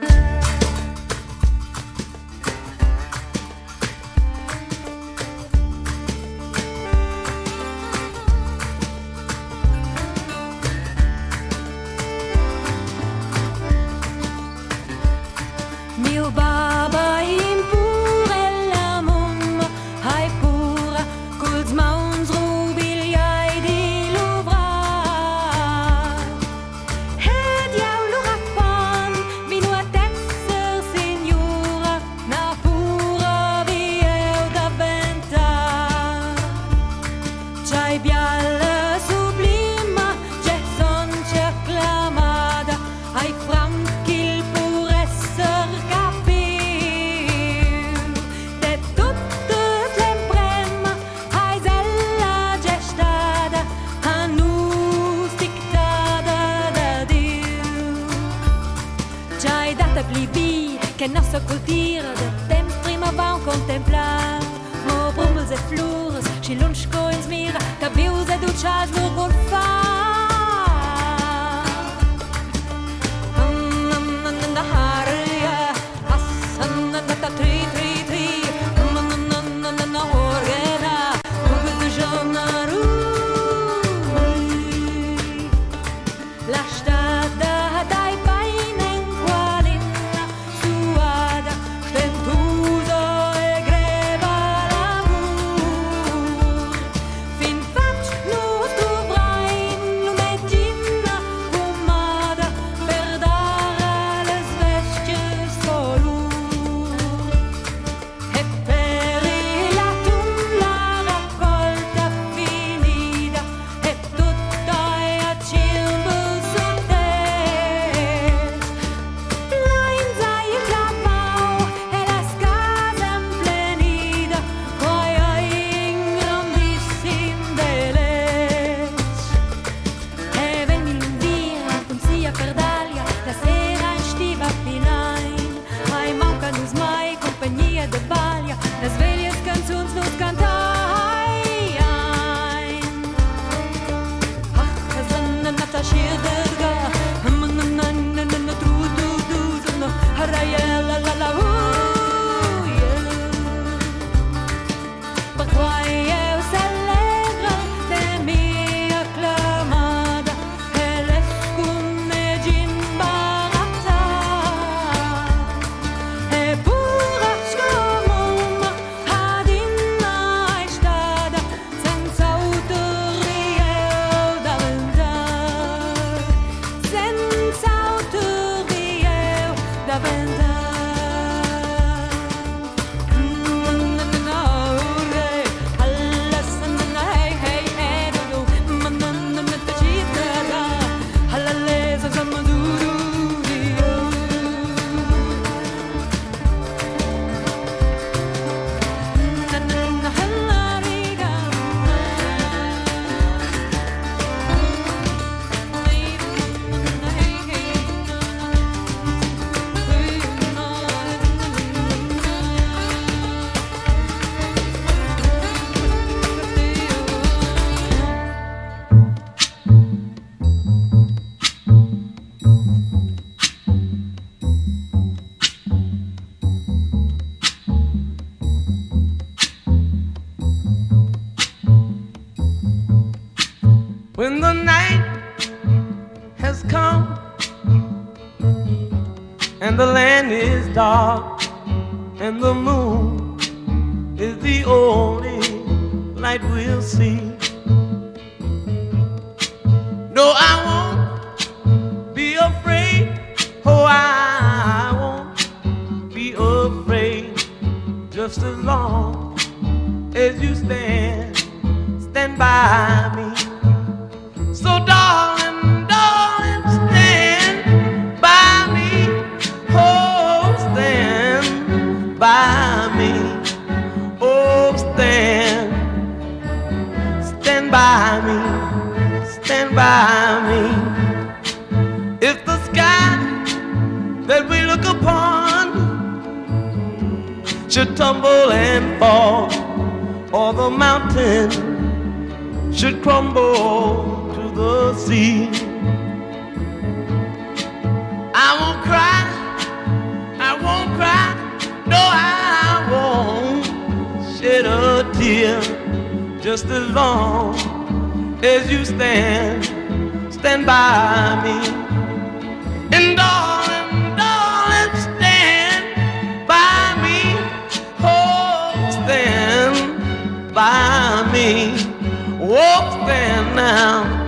Oh, 323.07 323.09
stand 323.09 323.54
now. 323.54 324.26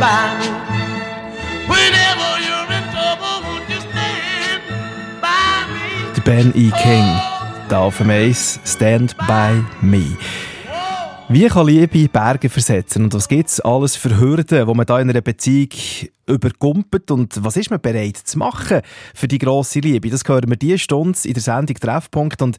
By 0.00 0.34
me. 0.40 0.48
Whenever 1.68 2.30
you're 2.46 2.70
in 2.78 2.84
trouble, 2.90 3.36
won't 3.44 3.68
you 3.68 3.80
stand 3.80 4.62
by 5.20 5.66
me? 5.68 6.20
Ben 6.24 6.52
E. 6.56 6.70
King, 6.82 7.06
da 7.68 7.80
auf 7.80 7.98
dem 7.98 8.10
Eis, 8.10 8.58
Stand 8.64 9.14
By 9.28 9.62
Me. 9.82 10.16
Wie 11.32 11.46
kann 11.46 11.68
Liebe 11.68 12.08
Berge 12.08 12.48
versetzen 12.48 13.04
und 13.04 13.14
was 13.14 13.28
gibt 13.28 13.46
es 13.46 13.60
alles 13.60 13.94
für 13.94 14.18
Hürden, 14.18 14.66
die 14.66 14.74
man 14.74 14.84
da 14.84 14.98
in 14.98 15.08
einer 15.08 15.20
Beziehung 15.20 15.68
überkumpelt 16.26 17.08
und 17.12 17.44
was 17.44 17.56
ist 17.56 17.70
man 17.70 17.80
bereit 17.80 18.16
zu 18.16 18.36
machen 18.36 18.80
für 19.14 19.28
die 19.28 19.38
grosse 19.38 19.78
Liebe? 19.78 20.10
Das 20.10 20.24
hören 20.26 20.48
wir 20.50 20.56
diese 20.56 20.78
Stunde 20.78 21.16
in 21.24 21.34
der 21.34 21.40
Sendung 21.40 21.76
Treffpunkt 21.76 22.42
und 22.42 22.56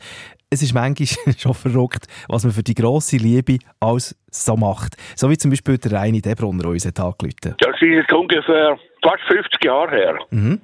es 0.49 0.63
ist 0.63 0.73
manchmal 0.73 1.35
schon 1.37 1.53
verrückt, 1.53 2.05
was 2.29 2.45
man 2.45 2.53
für 2.53 2.63
die 2.63 2.73
grosse 2.73 3.17
Liebe 3.17 3.57
alles 3.81 4.15
so 4.31 4.55
macht. 4.55 4.95
So 5.17 5.29
wie 5.29 5.37
zum 5.37 5.51
Beispiel 5.51 5.77
der 5.77 5.91
Reini 5.91 6.21
Debrunner, 6.21 6.63
der 6.63 6.71
uns 6.71 6.85
hat 6.85 6.97
angerufen 6.97 7.55
Das 7.59 7.75
ist 7.75 7.81
jetzt 7.81 8.13
ungefähr 8.13 8.79
fast 9.03 9.23
50 9.27 9.65
Jahre 9.65 9.91
her. 9.91 10.17
Mhm. 10.29 10.61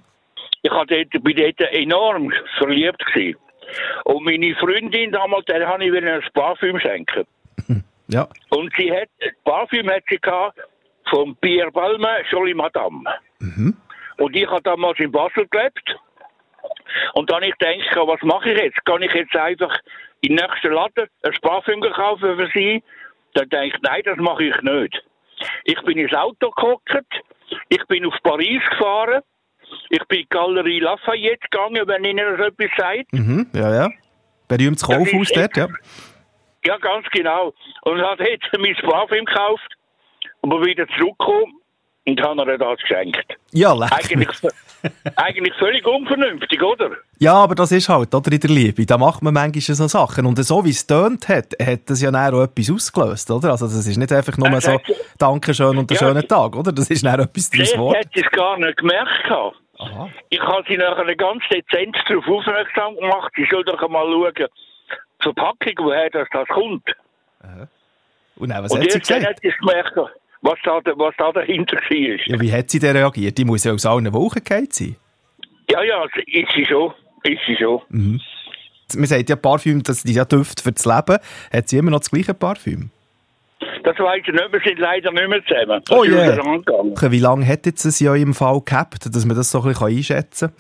Ich 0.61 0.71
war 0.71 0.85
dort 0.85 1.61
enorm 1.73 2.31
verliebt. 2.57 3.05
Gewesen. 3.05 3.35
Und 4.05 4.23
meine 4.23 4.55
Freundin 4.55 5.11
damals, 5.11 5.45
der 5.45 5.67
habe 5.67 5.83
ich 5.83 5.91
wieder 5.91 6.13
ein 6.13 6.21
Parfüm 6.33 6.79
schenken. 6.79 7.25
Ja. 8.07 8.27
Und 8.49 8.71
sie 8.77 8.91
hat, 8.91 9.09
Parfüm 9.43 9.89
hat 9.89 10.03
sie 10.09 10.17
gehabt 10.17 10.59
von 11.09 11.35
Pierre 11.37 11.71
Balmain, 11.71 12.25
Jolie 12.29 12.53
Madame. 12.53 13.03
Und 14.17 14.35
ich 14.35 14.47
habe 14.47 14.61
damals 14.61 14.99
in 14.99 15.11
Basel 15.11 15.47
gelebt. 15.47 15.95
Und 17.13 17.31
dann 17.31 17.43
ich 17.43 17.57
gedacht, 17.57 18.07
was 18.07 18.21
mache 18.23 18.51
ich 18.51 18.59
jetzt? 18.59 18.83
Kann 18.85 19.01
ich 19.01 19.13
jetzt 19.13 19.35
einfach 19.35 19.79
in 20.21 20.35
den 20.35 20.45
nächsten 20.45 20.71
Laden 20.71 21.07
ein 21.23 21.33
Parfüm 21.41 21.81
kaufen 21.81 22.35
für 22.37 22.49
sie? 22.53 22.83
Dann 23.33 23.49
denke 23.49 23.75
ich, 23.75 23.81
nein, 23.83 24.01
das 24.05 24.17
mache 24.17 24.45
ich 24.45 24.61
nicht. 24.61 25.03
Ich 25.65 25.79
bin 25.83 25.97
ins 25.97 26.13
Auto 26.13 26.49
gehockt, 26.49 27.23
ich 27.69 27.85
bin 27.85 28.05
auf 28.05 28.15
Paris 28.23 28.61
gefahren, 28.71 29.21
ich 29.89 30.03
bin 30.05 30.19
in 30.19 30.23
die 30.23 30.29
Galerie 30.29 30.79
Lafayette 30.79 31.47
gegangen, 31.49 31.87
wenn 31.87 32.03
Ihnen 32.03 32.37
das 32.37 32.47
etwas 32.47 32.71
sagt. 32.75 33.13
Mhm. 33.13 33.47
Ja, 33.53 33.73
ja. 33.73 33.89
Berühmtes 34.47 34.83
Kaufhaus 34.83 35.29
dort, 35.33 35.57
ja. 35.57 35.67
Ja, 36.67 36.77
ganz 36.77 37.05
genau. 37.11 37.53
Und 37.83 38.01
hat 38.01 38.19
jetzt 38.19 38.45
mein 38.57 38.75
Parfüm 38.75 39.25
gekauft 39.25 39.69
und 40.41 40.49
bin 40.49 40.65
wieder 40.65 40.85
zurückgekommen 40.97 41.53
und 42.05 42.21
habe 42.21 42.51
ihr 42.51 42.57
das 42.57 42.79
geschenkt. 42.79 43.37
Ja, 43.51 43.73
leck 43.73 43.91
Eigentlich, 43.91 44.29
eigentlich 45.15 45.53
völlig 45.55 45.85
unvernünftig, 45.85 46.61
oder? 46.61 46.91
Ja, 47.19 47.33
aber 47.33 47.55
das 47.55 47.71
ist 47.71 47.89
halt, 47.89 48.13
oder, 48.13 48.31
in 48.31 48.39
der 48.39 48.49
Liebe. 48.49 48.85
Da 48.85 48.97
macht 48.97 49.21
man 49.23 49.33
manchmal 49.33 49.75
so 49.75 49.87
Sachen. 49.87 50.25
Und 50.25 50.37
so 50.43 50.63
wie 50.63 50.69
es 50.69 50.85
tönt 50.85 51.27
hat, 51.27 51.53
hat 51.61 51.89
das 51.89 52.01
ja 52.01 52.09
auch 52.09 52.43
etwas 52.43 52.71
ausgelöst, 52.71 53.29
oder? 53.31 53.51
Also, 53.51 53.65
das 53.65 53.85
ist 53.87 53.97
nicht 53.97 54.11
einfach 54.11 54.37
nur 54.37 54.47
Äh, 54.49 54.61
so, 54.61 54.77
das- 54.87 54.97
Dankeschön 55.17 55.77
und 55.77 55.89
einen 55.91 55.99
Ja. 55.99 56.07
schönen 56.07 56.27
Tag, 56.27 56.55
oder? 56.55 56.71
Das 56.71 56.89
ist 56.89 57.05
dann 57.05 57.19
etwas 57.19 57.49
daraus 57.49 57.71
geworden. 57.73 57.97
hat 57.99 58.07
sie 58.13 58.21
es 58.23 58.31
gar 58.31 58.57
nicht 58.57 58.77
gemerkt. 58.77 59.23
gehabt. 59.23 59.55
Ich 60.29 60.39
habe 60.39 60.63
sie 60.67 60.77
nachher 60.77 61.15
ganz 61.15 61.43
dezent 61.51 61.95
darauf 62.07 62.27
aufmerksam 62.27 62.95
gemacht. 62.95 63.31
Sie 63.35 63.47
soll 63.51 63.63
doch 63.63 63.81
einmal 63.81 64.05
schauen, 64.05 64.47
die 65.19 65.23
Verpackung, 65.23 65.73
woher 65.79 66.09
das, 66.09 66.27
das 66.31 66.47
kommt. 66.49 66.83
Und 68.35 68.49
dann, 68.49 68.63
was 68.63 68.71
und 68.71 68.81
hat 68.81 68.91
sie 68.91 68.99
gesagt? 68.99 69.25
hat 69.25 69.37
es 69.41 69.53
gemerkt, 69.59 69.97
was 70.41 70.59
da, 70.63 70.79
was 70.95 71.13
da 71.17 71.31
dahinter 71.31 71.77
war. 71.77 72.27
Ja, 72.27 72.39
wie 72.39 72.51
hat 72.51 72.69
sie 72.69 72.79
denn 72.79 72.95
reagiert? 72.95 73.37
Die 73.37 73.45
muss 73.45 73.63
ja 73.63 73.73
aus 73.73 73.85
allen 73.85 74.11
Wochen 74.13 74.43
gefallen 74.43 74.67
sein. 74.71 74.95
Ja, 75.69 75.83
ja, 75.83 76.03
ist 76.05 76.51
sie 76.55 76.65
schon. 76.65 76.93
Ist 77.23 77.41
sie 77.47 77.55
schon. 77.57 77.81
Mhm. 77.89 78.21
Man 78.95 79.05
sagt 79.05 79.29
ja, 79.29 79.35
Parfüm, 79.35 79.83
das 79.83 80.05
ist 80.05 80.15
ja 80.15 80.23
Duft 80.23 80.61
für 80.61 80.71
das 80.71 80.85
Leben. 80.85 81.17
Hat 81.51 81.67
sie 81.67 81.77
immer 81.77 81.91
noch 81.91 81.99
das 81.99 82.09
gleiche 82.09 82.33
Parfüm? 82.33 82.89
Das 83.83 83.97
weiß 83.99 84.21
ich 84.25 84.33
nicht, 84.33 84.51
wir 84.53 84.61
sind 84.63 84.79
leider 84.79 85.11
nicht 85.11 85.27
mehr 85.27 85.43
zusammen. 85.45 85.81
Das 85.85 85.97
Oh 85.97 86.03
je. 86.05 86.13
auseinandergegangen. 86.13 86.91
Okay, 86.91 87.11
Wie 87.11 87.19
lange 87.19 87.45
hat 87.45 87.65
jetzt 87.65 87.83
es 87.85 87.99
ja 87.99 88.15
im 88.15 88.33
Fall 88.33 88.61
gehabt, 88.63 89.13
dass 89.13 89.25
man 89.25 89.35
das 89.35 89.51
so 89.51 89.61
ein 89.61 89.69
bisschen 89.69 89.87
einschätzen 89.87 90.51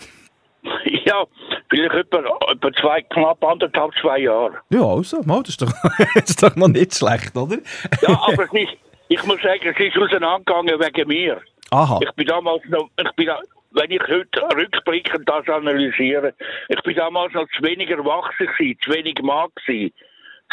Ja, 1.05 1.23
vielleicht 1.69 1.95
etwa, 1.95 2.19
etwa 2.51 2.73
zwei, 2.73 3.01
knapp 3.01 3.43
anderthalb, 3.43 3.91
zwei 4.01 4.19
Jahre. 4.19 4.53
Ja, 4.69 4.83
also, 4.83 5.21
mal, 5.23 5.41
das, 5.41 5.49
ist 5.49 5.61
doch, 5.61 5.71
das 6.15 6.29
ist 6.29 6.43
doch 6.43 6.55
noch 6.55 6.67
nicht 6.67 6.95
schlecht, 6.95 7.35
oder? 7.35 7.57
Ja, 8.01 8.19
aber 8.27 8.43
es 8.43 8.53
ist, 8.53 8.77
ich 9.09 9.23
muss 9.25 9.41
sagen, 9.41 9.61
es 9.63 9.79
ist 9.79 9.97
auseinandergegangen 9.97 10.79
wegen 10.79 11.07
mir. 11.07 11.41
Aha. 11.71 11.99
Ich 12.01 12.11
bin 12.13 12.27
damals 12.27 12.63
noch, 12.69 12.89
ich 12.99 13.11
bin, 13.15 13.29
wenn 13.71 13.91
ich 13.91 14.01
heute 14.01 14.41
rückblickend 14.55 15.27
das 15.27 15.47
analysiere, 15.47 16.33
ich 16.69 16.81
bin 16.83 16.95
damals 16.95 17.33
noch 17.33 17.47
zu 17.57 17.63
wenig 17.63 17.89
erwachsen 17.89 18.47
gewesen, 18.47 18.77
zu 18.83 18.91
wenig 18.91 19.21
Mann 19.21 19.49
gewesen, 19.55 19.93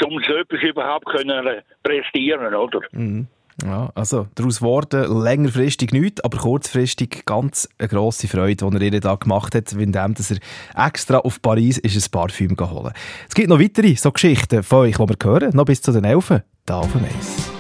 um 0.04 0.20
so 0.24 0.34
etwas 0.34 0.62
überhaupt 0.62 1.06
können 1.06 1.62
prestieren, 1.82 2.54
oder? 2.54 2.80
Mhm. 2.92 3.26
Ja, 3.62 3.90
also 3.94 4.26
daraus 4.34 4.60
wurde 4.62 5.06
längerfristig 5.06 5.92
nichts, 5.92 6.22
aber 6.22 6.38
kurzfristig 6.38 7.24
ganz 7.24 7.68
eine 7.78 7.88
grosse 7.88 8.26
Freude, 8.26 8.68
die 8.68 8.76
er 8.76 8.92
ihr 8.92 9.00
da 9.00 9.14
gemacht 9.14 9.54
hat, 9.54 9.72
indem 9.72 9.94
er 9.94 10.86
extra 10.86 11.18
auf 11.18 11.40
Paris 11.40 11.78
ist 11.78 11.96
ein 11.96 12.10
Parfüm 12.10 12.56
geholt. 12.56 12.94
Es 13.28 13.34
gibt 13.34 13.48
noch 13.48 13.60
weitere 13.60 13.94
so 13.94 14.10
Geschichten 14.10 14.62
von 14.62 14.80
euch, 14.80 14.96
die 14.96 15.08
wir 15.08 15.16
hören, 15.22 15.50
noch 15.54 15.66
bis 15.66 15.82
zu 15.82 15.92
den 15.92 16.04
Elfen, 16.04 16.42
da 16.66 16.80
auf 16.80 16.92
dem 16.92 17.04
Eis. 17.04 17.53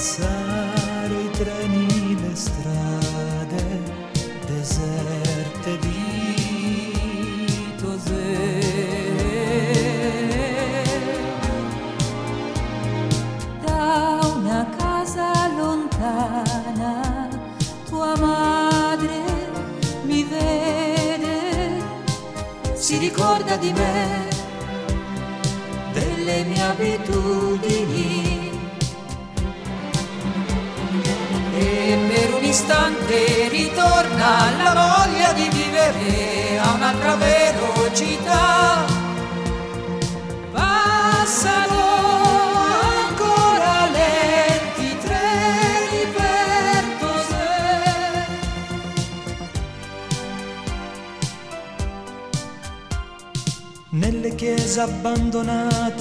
passar. 0.00 0.59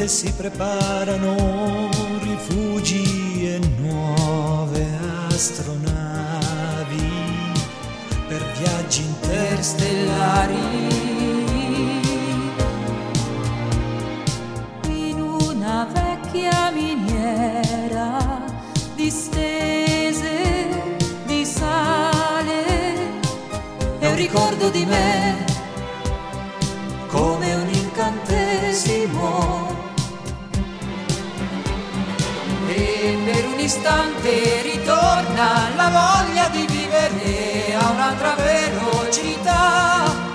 Si 0.09 0.33
preparano 0.33 1.87
rifugi 2.23 3.45
e 3.45 3.59
nuove 3.77 4.87
astronavi 5.27 7.11
per 8.27 8.43
viaggi 8.57 9.03
interstellari. 9.03 10.57
in 14.87 15.21
una 15.21 15.87
vecchia 15.93 16.71
miniera 16.71 18.43
distese 18.95 20.41
di 21.27 21.45
sale 21.45 22.65
È 23.99 24.07
un 24.07 24.15
ricordo 24.15 24.69
di 24.69 24.85
me 24.85 25.45
come 27.09 27.53
un 27.53 27.67
incantesimo. 27.71 29.68
Istante 33.69 34.63
ritorna 34.63 35.69
la 35.75 35.89
voglia 35.89 36.49
di 36.49 36.65
vivere 36.65 37.75
a 37.75 37.91
un'altra 37.91 38.33
velocità. 38.33 40.28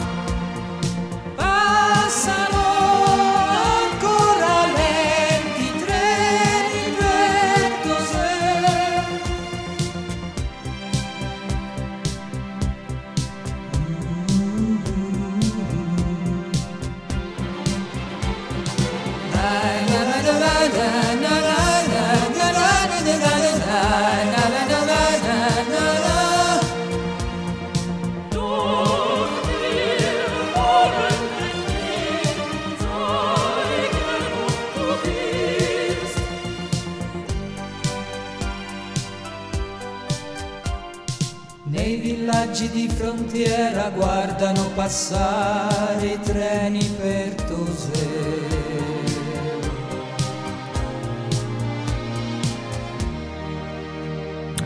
Frontiera 43.35 43.91
guardano 43.91 44.71
passare 44.77 46.07
i 46.07 46.21
treni 46.21 46.85
per 46.85 47.34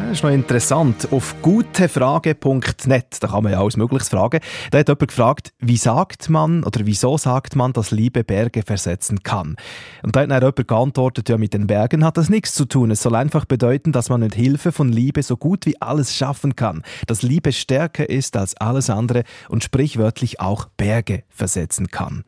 Das 0.09 0.17
ist 0.17 0.23
noch 0.23 0.31
interessant. 0.31 1.13
Auf 1.13 1.35
gutefrage.net, 1.43 3.17
da 3.21 3.29
kann 3.29 3.43
man 3.43 3.53
ja 3.53 3.61
alles 3.61 3.77
Mögliches 3.77 4.09
fragen. 4.09 4.41
Da 4.71 4.79
hat 4.79 4.89
jemand 4.89 5.09
gefragt, 5.09 5.53
wie 5.59 5.77
sagt 5.77 6.31
man 6.31 6.65
oder 6.65 6.87
wieso 6.87 7.19
sagt 7.19 7.57
man, 7.57 7.75
dass 7.75 7.91
Liebe 7.91 8.25
Berge 8.25 8.63
versetzen 8.63 9.23
kann? 9.23 9.57
Und 10.03 10.17
da 10.17 10.21
hat 10.21 10.31
dann 10.31 10.41
jemand 10.41 10.67
geantwortet, 10.67 11.29
ja, 11.29 11.37
mit 11.37 11.53
den 11.53 11.67
Bergen 11.67 12.07
hat 12.07 12.17
das 12.17 12.31
nichts 12.31 12.55
zu 12.55 12.65
tun. 12.65 12.91
Es 12.91 13.03
soll 13.03 13.17
einfach 13.17 13.45
bedeuten, 13.45 13.93
dass 13.93 14.09
man 14.09 14.21
mit 14.21 14.35
Hilfe 14.35 14.73
von 14.73 14.91
Liebe 14.91 15.23
so 15.23 15.37
gut 15.37 15.67
wie 15.67 15.79
alles 15.83 16.17
schaffen 16.17 16.57
kann. 16.57 16.83
Dass 17.07 17.21
Liebe 17.21 17.53
stärker 17.53 18.09
ist 18.09 18.35
als 18.35 18.57
alles 18.57 18.89
andere 18.89 19.25
und 19.51 19.63
sprichwörtlich 19.63 20.41
auch 20.41 20.69
Berge 20.79 21.25
versetzen 21.29 21.89
kann. 21.89 22.25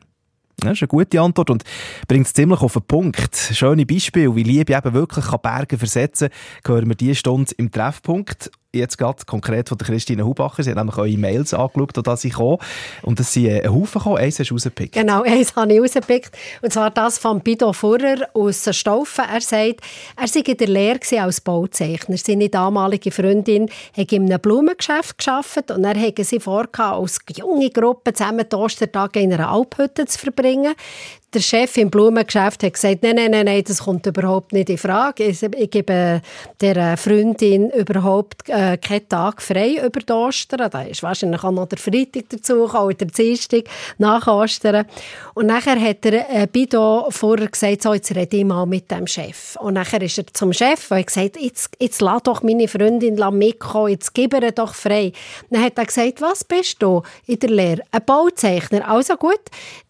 Das 0.61 0.73
ist 0.73 0.83
eine 0.83 0.89
gute 0.89 1.19
Antwort 1.19 1.49
und 1.49 1.63
bringt 2.07 2.27
es 2.27 2.33
ziemlich 2.33 2.61
auf 2.61 2.73
den 2.73 2.83
Punkt. 2.83 3.35
Schöne 3.35 3.85
Beispiele, 3.85 4.35
wie 4.35 4.43
Liebe 4.43 4.75
eben 4.75 4.93
wirklich 4.93 5.25
Berge 5.25 5.77
versetzen 5.77 6.29
kann, 6.61 6.75
hören 6.75 6.87
wir 6.87 6.95
diese 6.95 7.15
Stunde 7.15 7.51
im 7.57 7.71
Treffpunkt. 7.71 8.51
Jetzt 8.73 8.97
gerade 8.97 9.25
konkret 9.25 9.67
von 9.67 9.77
der 9.77 9.85
Christine 9.85 10.25
Hubacher. 10.25 10.63
Sie 10.63 10.69
hat 10.69 10.77
nämlich 10.77 10.97
eure 10.97 11.17
Mails 11.17 11.53
angeschaut, 11.53 12.07
da 12.07 12.15
sie 12.15 12.29
kommen. 12.29 12.57
Und 13.01 13.19
es 13.19 13.33
sind 13.33 13.49
ein 13.49 13.69
Haufen 13.69 13.99
gekommen. 13.99 14.15
Eins 14.15 14.39
hast 14.39 14.49
du 14.49 14.53
rausgepickt. 14.53 14.93
Genau, 14.93 15.23
eins 15.23 15.53
habe 15.57 15.73
ich 15.73 15.81
rausgepickt. 15.81 16.37
Und 16.61 16.71
zwar 16.71 16.89
das 16.89 17.17
von 17.17 17.41
Bido 17.41 17.73
Furrer 17.73 18.29
aus 18.33 18.73
Staufen. 18.73 19.25
Er 19.29 19.41
sagt, 19.41 19.81
er 20.15 20.27
sei 20.29 20.39
in 20.39 20.55
der 20.55 20.67
Lehre 20.69 20.99
als 21.19 21.41
Bauzeichner. 21.41 22.15
Seine 22.15 22.47
damalige 22.47 23.11
Freundin 23.11 23.69
hat 23.97 24.13
in 24.13 24.31
einem 24.31 24.39
Blumengeschäft 24.39 25.17
gearbeitet 25.17 25.71
und 25.71 25.83
er 25.83 25.99
hatte 25.99 26.23
sie 26.23 26.39
vor, 26.39 26.67
als 26.77 27.19
junge 27.35 27.71
Gruppe 27.71 28.13
zusammen 28.13 28.45
die 28.49 28.55
Ostertage 28.55 29.19
in 29.19 29.33
einer 29.33 29.51
Alphütte 29.51 30.05
zu 30.05 30.17
verbringen. 30.17 30.75
Der 31.33 31.39
Chef 31.39 31.77
im 31.77 31.89
Blumengeschäft 31.89 32.61
hat 32.61 32.73
gesagt, 32.73 33.03
nein, 33.03 33.15
nein, 33.15 33.31
nein, 33.31 33.45
nein, 33.45 33.63
das 33.65 33.83
kommt 33.83 34.05
überhaupt 34.05 34.51
nicht 34.51 34.69
in 34.69 34.77
Frage. 34.77 35.23
Ich, 35.23 35.41
ich 35.41 35.71
gebe 35.71 36.21
der 36.59 36.97
Freundin 36.97 37.69
überhaupt 37.69 38.49
äh, 38.49 38.75
keinen 38.75 39.07
Tag 39.07 39.41
frei 39.41 39.77
über 39.85 40.01
die 40.01 40.11
Ostern. 40.11 40.69
Da 40.69 40.81
ist 40.81 41.03
wahrscheinlich 41.03 41.41
auch 41.41 41.51
noch 41.51 41.67
der 41.67 41.77
Freitag 41.77 42.25
dazu, 42.31 42.65
auch 42.65 42.91
der 42.91 43.07
Dienstag 43.07 43.63
nach 43.97 44.27
Ostern. 44.27 44.85
Und 45.33 45.45
nachher 45.45 45.79
hat 45.79 46.05
er 46.05 46.29
äh, 46.29 46.47
Bido 46.51 47.07
vorher 47.11 47.47
gesagt, 47.47 47.83
so, 47.83 47.93
jetzt 47.93 48.13
rede 48.13 48.35
ich 48.35 48.43
mal 48.43 48.65
mit 48.65 48.91
dem 48.91 49.07
Chef. 49.07 49.55
Und 49.55 49.75
nachher 49.75 50.01
ist 50.01 50.17
er 50.17 50.27
zum 50.33 50.51
Chef 50.51 50.91
und 50.91 50.97
hat 50.97 51.07
gesagt, 51.07 51.37
jetzt, 51.39 51.69
jetzt 51.79 52.01
lass 52.01 52.23
doch 52.23 52.43
meine 52.43 52.67
Freundin 52.67 53.15
mitkommen, 53.37 53.91
jetzt 53.91 54.13
gib 54.13 54.33
ihr 54.33 54.51
doch 54.51 54.73
frei. 54.73 55.13
Dann 55.49 55.63
hat 55.63 55.77
er 55.77 55.85
gesagt, 55.85 56.19
was 56.21 56.43
bist 56.43 56.83
du 56.83 57.03
in 57.25 57.39
der 57.39 57.49
Lehre? 57.51 57.81
Ein 57.91 58.03
Bauzeichner. 58.05 58.85
Also 58.89 59.15
gut, 59.15 59.39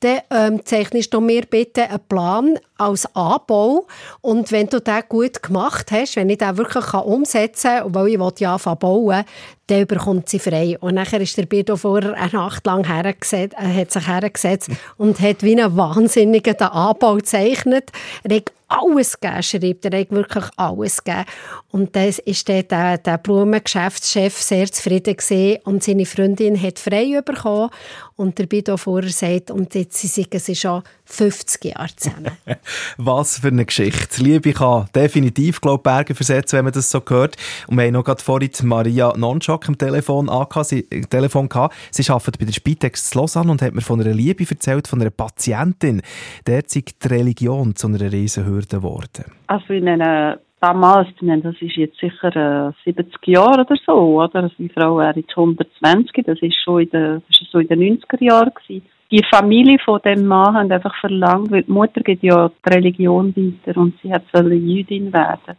dann 0.02 0.20
ähm, 0.30 0.66
zeichnest 0.66 1.12
du 1.12 1.30
mir 1.32 1.45
bitte 1.45 1.89
einen 1.89 2.07
Plan 2.09 2.59
als 2.82 3.05
Anbau. 3.15 3.88
Und 4.21 4.51
wenn 4.51 4.67
du 4.67 4.82
den 4.82 5.03
gut 5.07 5.41
gemacht 5.41 5.91
hast, 5.91 6.15
wenn 6.15 6.29
ich 6.29 6.39
den 6.39 6.57
wirklich 6.57 6.93
umsetzen 6.93 7.79
kann, 7.79 7.95
weil 7.95 8.07
ich 8.07 8.39
ja 8.39 8.53
anfangen 8.53 8.79
bauen, 8.79 9.23
dann 9.67 9.88
bekommt 9.88 10.27
sie 10.27 10.39
frei. 10.39 10.77
Und 10.79 10.95
nachher 10.95 11.21
ist 11.21 11.38
der 11.38 11.45
Birdo 11.45 11.77
vorher 11.77 12.13
eine 12.15 12.32
Nacht 12.34 12.65
lang 12.65 12.86
hergesetzt, 12.86 13.55
äh, 13.57 13.82
hat 13.82 13.91
sich 13.91 14.07
hergesetzt 14.07 14.69
und 14.97 15.19
hat 15.21 15.43
wie 15.43 15.59
einen 15.59 15.77
Wahnsinnigen 15.77 16.57
den 16.57 16.67
Anbau 16.67 17.15
gezeichnet. 17.15 17.91
Er 18.23 18.36
hat 18.36 18.51
alles 18.67 19.19
gegeben, 19.19 19.43
schreibt 19.43 19.86
er, 19.86 19.99
hat 19.99 20.11
wirklich 20.11 20.45
alles 20.55 21.03
gegeben. 21.03 21.25
Und 21.71 21.95
das 21.95 22.19
ist 22.19 22.47
dann 22.47 22.67
der, 22.67 22.97
der 22.97 23.17
Blumengeschäftschef 23.17 24.38
sehr 24.38 24.71
zufrieden 24.71 25.15
gewesen 25.15 25.59
und 25.63 25.84
seine 25.84 26.05
Freundin 26.05 26.61
hat 26.61 26.79
frei 26.79 27.21
bekommen 27.21 27.69
und 28.15 28.38
der 28.39 28.45
Bido 28.45 28.77
vorher 28.77 29.11
sagt, 29.11 29.51
und 29.51 29.73
jetzt 29.75 29.97
sind 29.97 30.34
sie 30.34 30.55
schon 30.55 30.84
50 31.05 31.65
Jahre 31.65 31.95
zusammen. 31.95 32.32
Was 32.97 33.39
für 33.39 33.49
eine 33.49 33.65
Geschichte. 33.65 34.22
Liebe 34.22 34.53
kann 34.53 34.88
definitiv, 34.95 35.61
glaube 35.61 35.84
Berge 35.84 36.15
versetzen, 36.15 36.57
wenn 36.57 36.65
man 36.65 36.74
das 36.74 36.91
so 36.91 37.01
hört. 37.07 37.38
Und 37.67 37.78
wir 37.78 37.86
haben 37.86 37.93
noch 37.93 38.03
gerade 38.03 38.22
vorhin 38.22 38.51
Maria 38.63 39.13
Nonchak 39.17 39.67
am 39.67 39.78
Telefon, 39.78 40.30
angehabt, 40.30 40.67
sie, 40.67 40.88
äh, 40.89 41.01
Telefon 41.01 41.49
gehabt. 41.49 41.76
Sie 41.91 42.09
arbeitet 42.09 42.39
bei 42.39 42.45
der 42.45 42.53
Spitex 42.53 43.13
Lausanne 43.13 43.51
und 43.51 43.61
hat 43.61 43.74
mir 43.74 43.82
von 43.82 44.01
einer 44.01 44.13
Liebe 44.13 44.45
erzählt, 44.49 44.88
von 44.88 45.01
einer 45.01 45.09
Patientin. 45.09 46.01
Der 46.47 46.63
sei 46.65 46.84
die 46.84 47.07
Religion 47.07 47.76
zu 47.76 47.88
einer 47.88 48.11
Riesenhürde 48.11 48.78
geworden. 48.78 49.26
Also 49.47 49.74
in 49.74 49.88
einer 49.88 50.39
damals, 50.62 51.09
meine, 51.22 51.41
das 51.41 51.55
ist 51.59 51.76
jetzt 51.76 51.99
sicher 51.99 52.36
äh, 52.36 52.72
70 52.86 53.28
Jahre 53.28 53.62
oder 53.62 53.76
so, 53.86 54.22
oder? 54.22 54.43
Also 54.43 54.55
die 54.57 54.70
Frau 54.70 54.97
wäre 54.97 55.20
jetzt 55.20 55.36
120, 55.36 56.26
das 56.26 56.41
ist 56.41 56.55
schon 56.64 56.84
in 56.84 56.89
den, 56.91 57.24
das 57.28 57.41
ist 57.41 57.51
so 57.51 57.59
in 57.59 57.68
den 57.68 57.99
90er 57.99 58.24
Jahren 58.24 58.53
gewesen. 58.53 58.86
Die 59.12 59.26
Familie 59.30 59.78
von 59.84 59.99
dem 60.05 60.26
Mann 60.26 60.55
hat 60.55 60.72
einfach 60.72 60.95
verlangt, 61.01 61.51
weil 61.51 61.64
die 61.64 61.72
Mutter 61.72 62.01
geht 62.01 62.24
ja 62.24 62.49
die 62.49 62.74
Religion 62.74 63.36
weiter 63.36 63.78
und 63.78 63.99
sie 64.01 64.14
hat 64.14 64.24
soll 64.32 64.53
Jüdin 64.53 65.12
werden. 65.12 65.57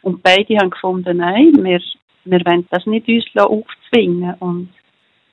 Und 0.00 0.22
beide 0.22 0.56
haben 0.56 0.70
gefunden, 0.70 1.18
nein, 1.18 1.52
wir, 1.62 1.80
wir 2.24 2.40
wollen 2.46 2.66
das 2.70 2.86
nicht 2.86 3.08
uns 3.08 3.24
aufzwingen 3.36 4.34
und 4.40 4.68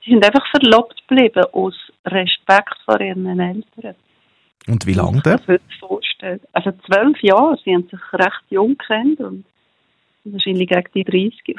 sie 0.03 0.11
sind 0.11 0.25
einfach 0.25 0.45
verlobt 0.49 1.01
geblieben 1.07 1.45
aus 1.53 1.75
Respekt 2.05 2.77
vor 2.85 2.99
ihren 2.99 3.39
Eltern. 3.39 3.95
Und 4.67 4.85
wie 4.85 4.93
lange 4.93 5.21
denn? 5.21 5.39
Also 6.53 6.71
zwölf 6.85 7.19
Jahre, 7.21 7.57
sie 7.65 7.73
haben 7.73 7.87
sich 7.89 7.99
recht 8.13 8.43
jung 8.49 8.77
kennt 8.77 9.19
und 9.19 9.43
wahrscheinlich 10.23 10.69
gegen 10.69 10.83
die 10.93 11.03
30. 11.03 11.57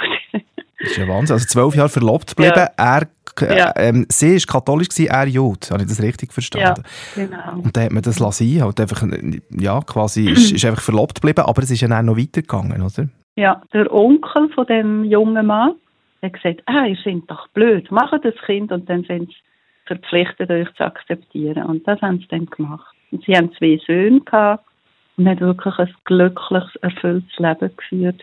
Das 0.79 0.91
ist 0.91 0.97
ja 0.97 1.09
Wahnsinn. 1.09 1.35
Also 1.35 1.47
zwölf 1.47 1.75
Jahre 1.75 1.89
verlobt 1.89 2.29
geblieben. 2.37 2.55
Ja. 2.57 2.69
Er, 2.77 3.09
äh, 3.41 3.59
Ja. 3.59 3.73
ähm, 3.77 4.07
sie 4.09 4.37
ist 4.37 4.47
katholisch, 4.47 4.89
gewesen, 4.89 5.11
er 5.11 5.27
Jude. 5.27 5.69
Habe 5.71 5.83
ich 5.83 5.89
das 5.89 6.01
richtig 6.03 6.33
verstanden? 6.33 6.83
Ja, 7.17 7.25
genau. 7.27 7.63
Und 7.63 7.77
dann 7.77 7.85
hat 7.85 7.93
man 7.93 8.03
das 8.03 8.19
lassen. 8.21 8.63
Halt 8.63 8.81
einfach, 8.81 9.03
ja, 9.51 9.81
quasi 9.81 10.27
ist, 10.31 10.53
ist 10.53 10.65
einfach 10.65 10.83
verlobt 10.83 11.21
geblieben, 11.21 11.45
aber 11.45 11.63
es 11.63 11.71
ist 11.71 11.81
ja 11.81 11.89
dann 11.89 12.07
noch 12.07 12.17
weitergegangen, 12.17 12.83
oder? 12.83 13.09
Ja, 13.37 13.63
der 13.73 13.93
Onkel 13.93 14.49
von 14.55 14.67
dem 14.67 15.05
jungen 15.05 15.47
Mann 15.47 15.73
hat 16.23 16.33
gesagt, 16.35 16.63
ah, 16.67 16.85
ihr 16.87 16.99
seid 17.05 17.23
doch 17.29 17.49
blöd, 17.49 17.91
macht 17.91 18.25
das 18.25 18.35
Kind 18.47 18.71
und 18.71 18.89
dann 18.89 19.03
sind 19.05 19.29
sie 19.31 19.37
verpflichtet, 19.87 20.51
euch 20.51 20.73
zu 20.75 20.85
akzeptieren. 20.85 21.65
Und 21.65 21.87
das 21.89 22.01
haben 22.01 22.19
sie 22.19 22.29
dann 22.29 22.47
gemacht. 22.47 22.92
Sie 23.25 23.37
haben 23.37 23.53
zwei 23.59 23.79
Söhne 23.87 24.21
gehabt 24.21 24.65
und 25.17 25.29
haben 25.29 25.41
wirklich 25.41 25.79
ein 25.79 25.95
glückliches, 26.05 26.77
erfülltes 26.77 27.39
Leben 27.39 27.71
geführt. 27.77 28.21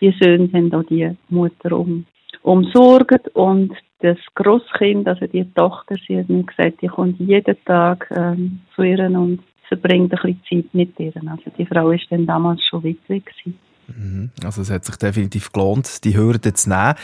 Die 0.00 0.14
Söhne 0.20 0.50
haben 0.52 0.74
auch 0.74 0.84
die 0.84 1.16
Mutter 1.28 1.72
um, 1.72 2.06
umsorgt 2.42 3.28
und 3.34 3.72
das 4.00 4.18
Großkind, 4.34 5.08
also 5.08 5.26
die 5.26 5.44
Tochter, 5.54 5.94
sie 6.06 6.18
hat 6.18 6.28
mir 6.28 6.42
gesagt, 6.42 6.82
die 6.82 6.88
kommt 6.88 7.18
jeden 7.18 7.56
Tag 7.64 8.06
ähm, 8.14 8.60
zu 8.74 8.82
ihr 8.82 8.98
und 9.06 9.40
verbringt 9.68 10.12
ein 10.12 10.34
bisschen 10.34 10.64
Zeit 10.64 10.74
mit 10.74 11.00
ihr. 11.00 11.12
Also 11.16 11.50
die 11.56 11.64
Frau 11.64 11.90
ist 11.90 12.06
dann 12.10 12.26
damals 12.26 12.60
schon 12.64 12.82
Witwe 12.82 13.20
gewesen. 13.20 13.58
Mhm. 13.86 14.30
Also 14.44 14.62
es 14.62 14.70
hat 14.70 14.84
sich 14.84 14.96
definitiv 14.96 15.52
gelohnt, 15.52 16.04
die 16.04 16.16
Hürde 16.16 16.52
zu 16.52 16.68
nehmen. 16.68 16.94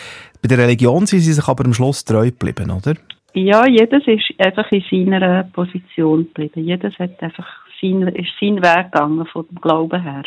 Bei 0.42 0.48
der 0.48 0.58
Religion 0.58 1.06
sind 1.06 1.20
sie 1.20 1.32
sich 1.32 1.46
aber 1.46 1.64
am 1.64 1.74
Schluss 1.74 2.04
treu 2.04 2.26
geblieben, 2.26 2.70
oder? 2.70 2.94
Ja, 3.34 3.66
jedes 3.66 4.06
ist 4.06 4.32
einfach 4.38 4.70
in 4.72 4.84
seiner 4.90 5.44
Position 5.44 6.24
geblieben. 6.24 6.64
Jedes 6.64 6.98
hat 6.98 7.22
einfach 7.22 7.46
sein, 7.80 8.02
ist 8.08 8.32
sein 8.40 8.56
Weg 8.56 8.92
gegangen 8.92 9.26
von 9.26 9.46
dem 9.48 9.60
Glauben 9.60 10.02
her. 10.02 10.24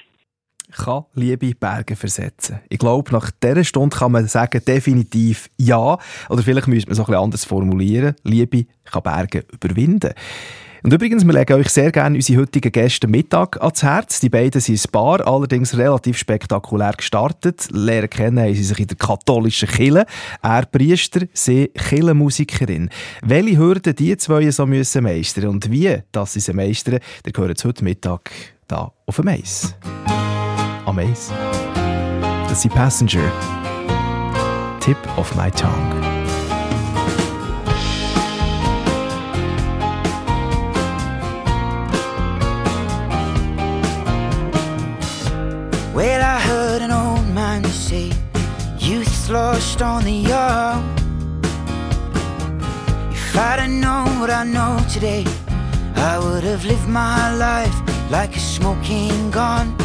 Kann 0.71 1.05
Liebe 1.13 1.53
Berge 1.53 1.95
versetzen? 1.95 2.59
Ich 2.69 2.79
glaube, 2.79 3.11
nach 3.11 3.29
dieser 3.31 3.63
Stunde 3.63 3.95
kann 3.95 4.11
man 4.11 4.27
sagen, 4.27 4.61
definitiv 4.65 5.49
ja. 5.57 5.97
Oder 6.29 6.41
vielleicht 6.41 6.67
müsste 6.67 6.89
man 6.89 6.93
es 6.93 6.99
ein 6.99 7.05
bisschen 7.05 7.21
anders 7.21 7.45
formulieren. 7.45 8.15
Liebe 8.23 8.65
kann 8.83 9.03
Berge 9.03 9.45
überwinden. 9.51 10.13
Und 10.83 10.91
übrigens, 10.91 11.25
wir 11.25 11.31
legen 11.31 11.53
euch 11.53 11.69
sehr 11.69 11.93
gerne 11.93 12.17
unsere 12.17 12.41
heutigen 12.41 12.69
Gäste 12.69 13.07
Mittag 13.07 13.61
ans 13.61 13.83
Herz. 13.83 14.19
Die 14.19 14.27
beiden 14.27 14.59
sind 14.59 14.85
ein 14.85 14.91
Paar, 14.91 15.25
allerdings 15.25 15.77
relativ 15.77 16.17
spektakulär 16.17 16.91
gestartet. 16.91 17.69
Lernen 17.71 18.09
kennen 18.09 18.43
haben 18.43 18.53
sie 18.53 18.63
sich 18.63 18.79
in 18.81 18.87
der 18.87 18.97
katholischen 18.97 19.69
Kirche. 19.69 20.05
Er 20.41 20.65
Priester, 20.65 21.21
sie 21.31 21.69
Kirchenmusikerin. 21.69 22.89
Welche 23.21 23.57
Hürden 23.57 23.95
die 23.95 24.17
zwei 24.17 24.51
so 24.51 24.65
müssen 24.65 25.03
meistern 25.03 25.47
und 25.47 25.71
wie 25.71 25.99
dass 26.11 26.33
sie 26.33 26.41
sie 26.41 26.53
meistern, 26.53 26.99
ihr 27.25 27.31
gehört 27.31 27.59
es 27.59 27.63
heute 27.63 27.85
Mittag 27.85 28.31
da 28.67 28.91
auf 29.05 29.15
dem 29.15 29.29
Eis. 29.29 29.73
Am 30.85 30.99
Eis. 30.99 31.31
Das 32.49 32.61
sind 32.61 32.73
Passenger. 32.73 33.31
Tip 34.81 34.97
of 35.17 35.33
my 35.37 35.49
tongue. 35.49 36.02
Lost 49.33 49.81
on 49.81 50.03
the 50.03 50.11
young. 50.11 50.83
If 53.11 53.35
I'd 53.35 53.59
have 53.61 53.71
known 53.71 54.19
what 54.19 54.29
I 54.29 54.43
know 54.43 54.77
today, 54.87 55.25
I 55.95 56.19
would 56.19 56.43
have 56.43 56.63
lived 56.65 56.87
my 56.87 57.33
life 57.35 57.75
like 58.11 58.35
a 58.35 58.39
smoking 58.39 59.31
gun. 59.31 59.75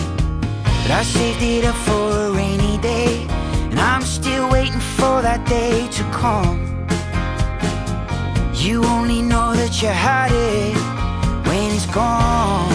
But 0.83 0.91
I 1.01 1.03
saved 1.03 1.41
it 1.41 1.65
up 1.65 1.77
for 1.87 2.11
a 2.27 2.31
rainy 2.33 2.77
day, 2.79 3.27
and 3.71 3.81
I'm 3.81 4.03
still 4.03 4.51
waiting 4.51 4.83
for 4.99 5.23
that 5.23 5.43
day 5.49 5.89
to 5.97 6.03
come. 6.23 6.59
You 8.53 8.85
only 8.85 9.23
know 9.23 9.55
that 9.55 9.81
you 9.81 9.89
had 9.89 10.31
it 10.31 10.77
when 11.49 11.75
it's 11.75 11.87
gone. 11.87 12.69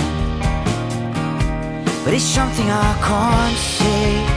But 2.04 2.16
it's 2.16 2.32
something 2.40 2.68
I 2.68 2.94
can't 3.08 3.58
say. 3.58 4.33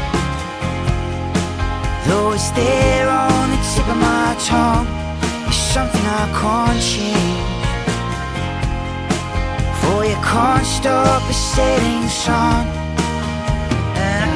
Though 2.09 2.30
it's 2.32 2.50
there 2.50 3.09
on 3.09 3.50
the 3.50 3.57
tip 3.74 3.88
of 3.88 3.96
my 3.96 4.36
tongue, 4.38 4.86
it's 5.48 5.57
something 5.57 6.07
I 6.07 6.30
can't 6.38 6.80
change. 6.80 7.42
For 9.80 10.04
you 10.04 10.14
can't 10.22 10.64
stop 10.64 11.22
a 11.28 11.32
setting 11.32 12.09
sun. 12.09 12.66
And 13.98 14.30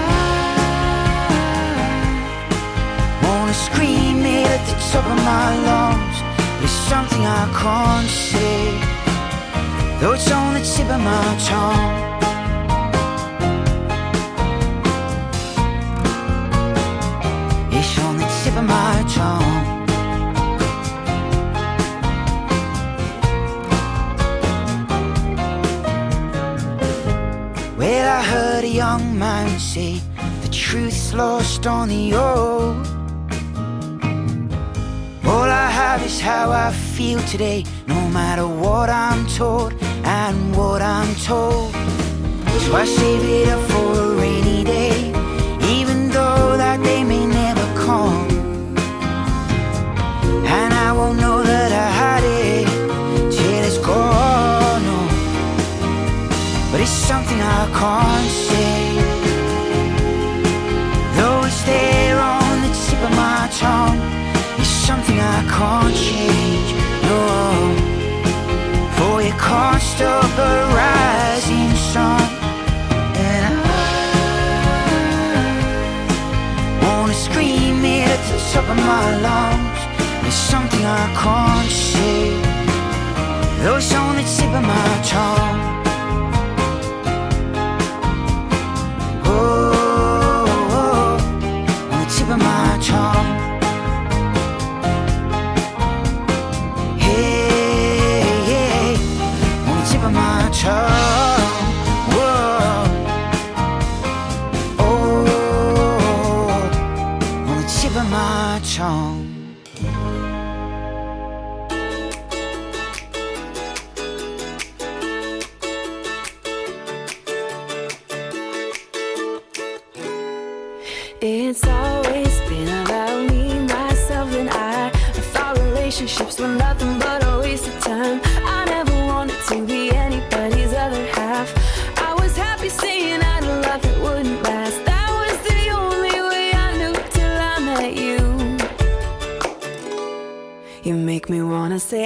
I 2.99 3.23
wanna 3.23 3.55
scream 3.55 4.19
it 4.27 4.51
at 4.51 4.63
the 4.67 4.75
top 4.91 5.07
of 5.07 5.19
my 5.33 5.49
lungs. 5.69 6.17
It's 6.65 6.79
something 6.91 7.25
I 7.25 7.47
can't 7.55 8.11
say. 8.11 8.81
Though 10.01 10.15
it's 10.15 10.29
on 10.33 10.55
the 10.55 10.61
tip 10.61 10.91
of 10.91 11.01
my 11.01 11.37
tongue. 11.39 12.10
Say 29.61 30.01
the 30.41 30.49
truth's 30.49 31.13
lost 31.13 31.67
on 31.67 31.89
the 31.89 32.15
old. 32.15 32.87
All 35.27 35.49
I 35.67 35.71
have 35.71 36.03
is 36.03 36.19
how 36.19 36.51
I 36.51 36.73
feel 36.73 37.21
today, 37.25 37.65
no 37.87 38.09
matter 38.09 38.47
what 38.49 38.89
I'm 38.89 39.27
told 39.29 39.75
and 40.03 40.57
what 40.57 40.81
I'm 40.81 41.15
told. 41.17 41.73
So 42.65 42.75
I 42.75 42.85
save 42.87 43.23
it 43.23 43.49
up 43.49 43.63
for 43.71 43.93
a 44.01 44.15
rainy 44.17 44.65
day, 44.65 45.09
even 45.79 46.09
though 46.09 46.57
that 46.57 46.83
day 46.83 47.05
may 47.05 47.20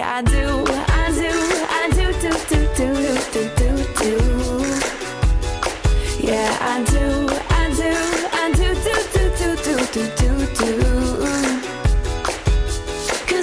I 0.07 0.21
do, 0.21 0.65
I 0.69 1.11
do, 1.17 1.33
I 1.71 1.89
do, 1.95 2.13
do, 2.21 2.31
do, 2.51 2.59
do, 2.77 2.89
do, 3.33 3.43
do, 3.57 3.71
do, 3.99 4.13
Yeah, 6.21 6.51
I 6.61 6.85
do, 6.85 7.07
I 7.49 7.65
do, 7.75 7.93
I 8.31 8.53
do, 8.53 8.69
do, 8.85 8.95
do, 9.15 9.23
do, 9.41 9.49
do, 9.65 9.75
do, 9.93 10.03
do, 10.21 10.31
do. 10.55 10.71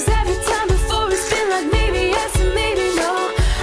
Every 0.08 0.38
time 0.46 0.68
before 0.68 1.12
it's 1.12 1.30
been 1.32 1.50
like 1.50 1.68
maybe 1.72 2.02
yes 2.16 2.40
and 2.40 2.54
maybe 2.54 2.96
no. 2.96 3.12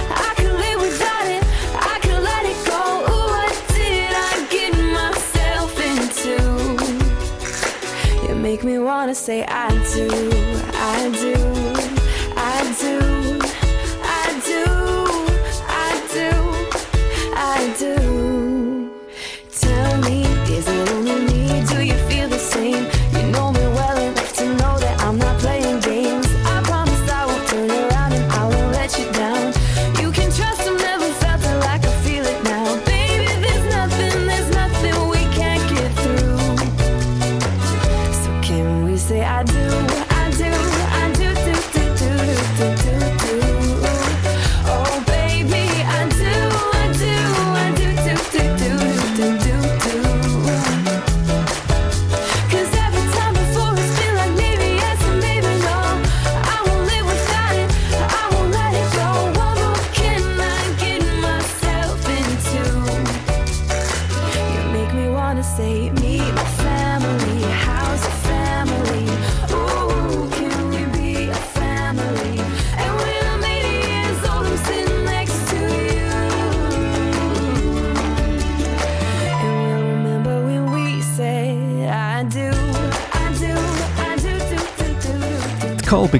I 0.09 0.33
can 0.35 0.51
live 0.57 0.81
without 0.81 1.25
it, 1.25 1.43
I 1.75 1.99
can 2.01 2.21
let 2.21 2.45
it 2.45 2.59
go. 2.67 2.81
Ooh, 3.09 3.29
what 3.33 3.55
did 3.73 4.11
I 4.13 4.45
get 4.51 4.73
myself 4.99 5.71
into? 5.79 6.35
You 8.27 8.35
make 8.35 8.63
me 8.63 8.77
wanna 8.77 9.15
say 9.15 9.45
I 9.45 9.69
do, 9.93 10.09
I 10.75 11.09
do. 11.17 11.48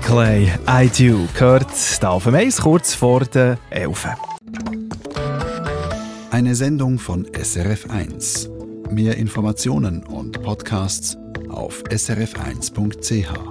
Clay, 0.09 0.51
I 0.67 0.87
Do, 0.87 1.27
gehört 1.37 1.67
da 2.01 2.09
auf 2.09 2.23
dem 2.23 2.33
Eis 2.33 2.61
kurz 2.61 2.95
vor 2.95 3.19
der 3.25 3.59
Elfen. 3.69 4.09
Eine 6.31 6.55
Sendung 6.55 6.97
von 6.97 7.27
SRF1. 7.27 8.49
Mehr 8.91 9.17
Informationen 9.17 10.03
und 10.03 10.41
Podcasts 10.41 11.15
auf 11.51 11.83
srf1.ch. 11.83 13.48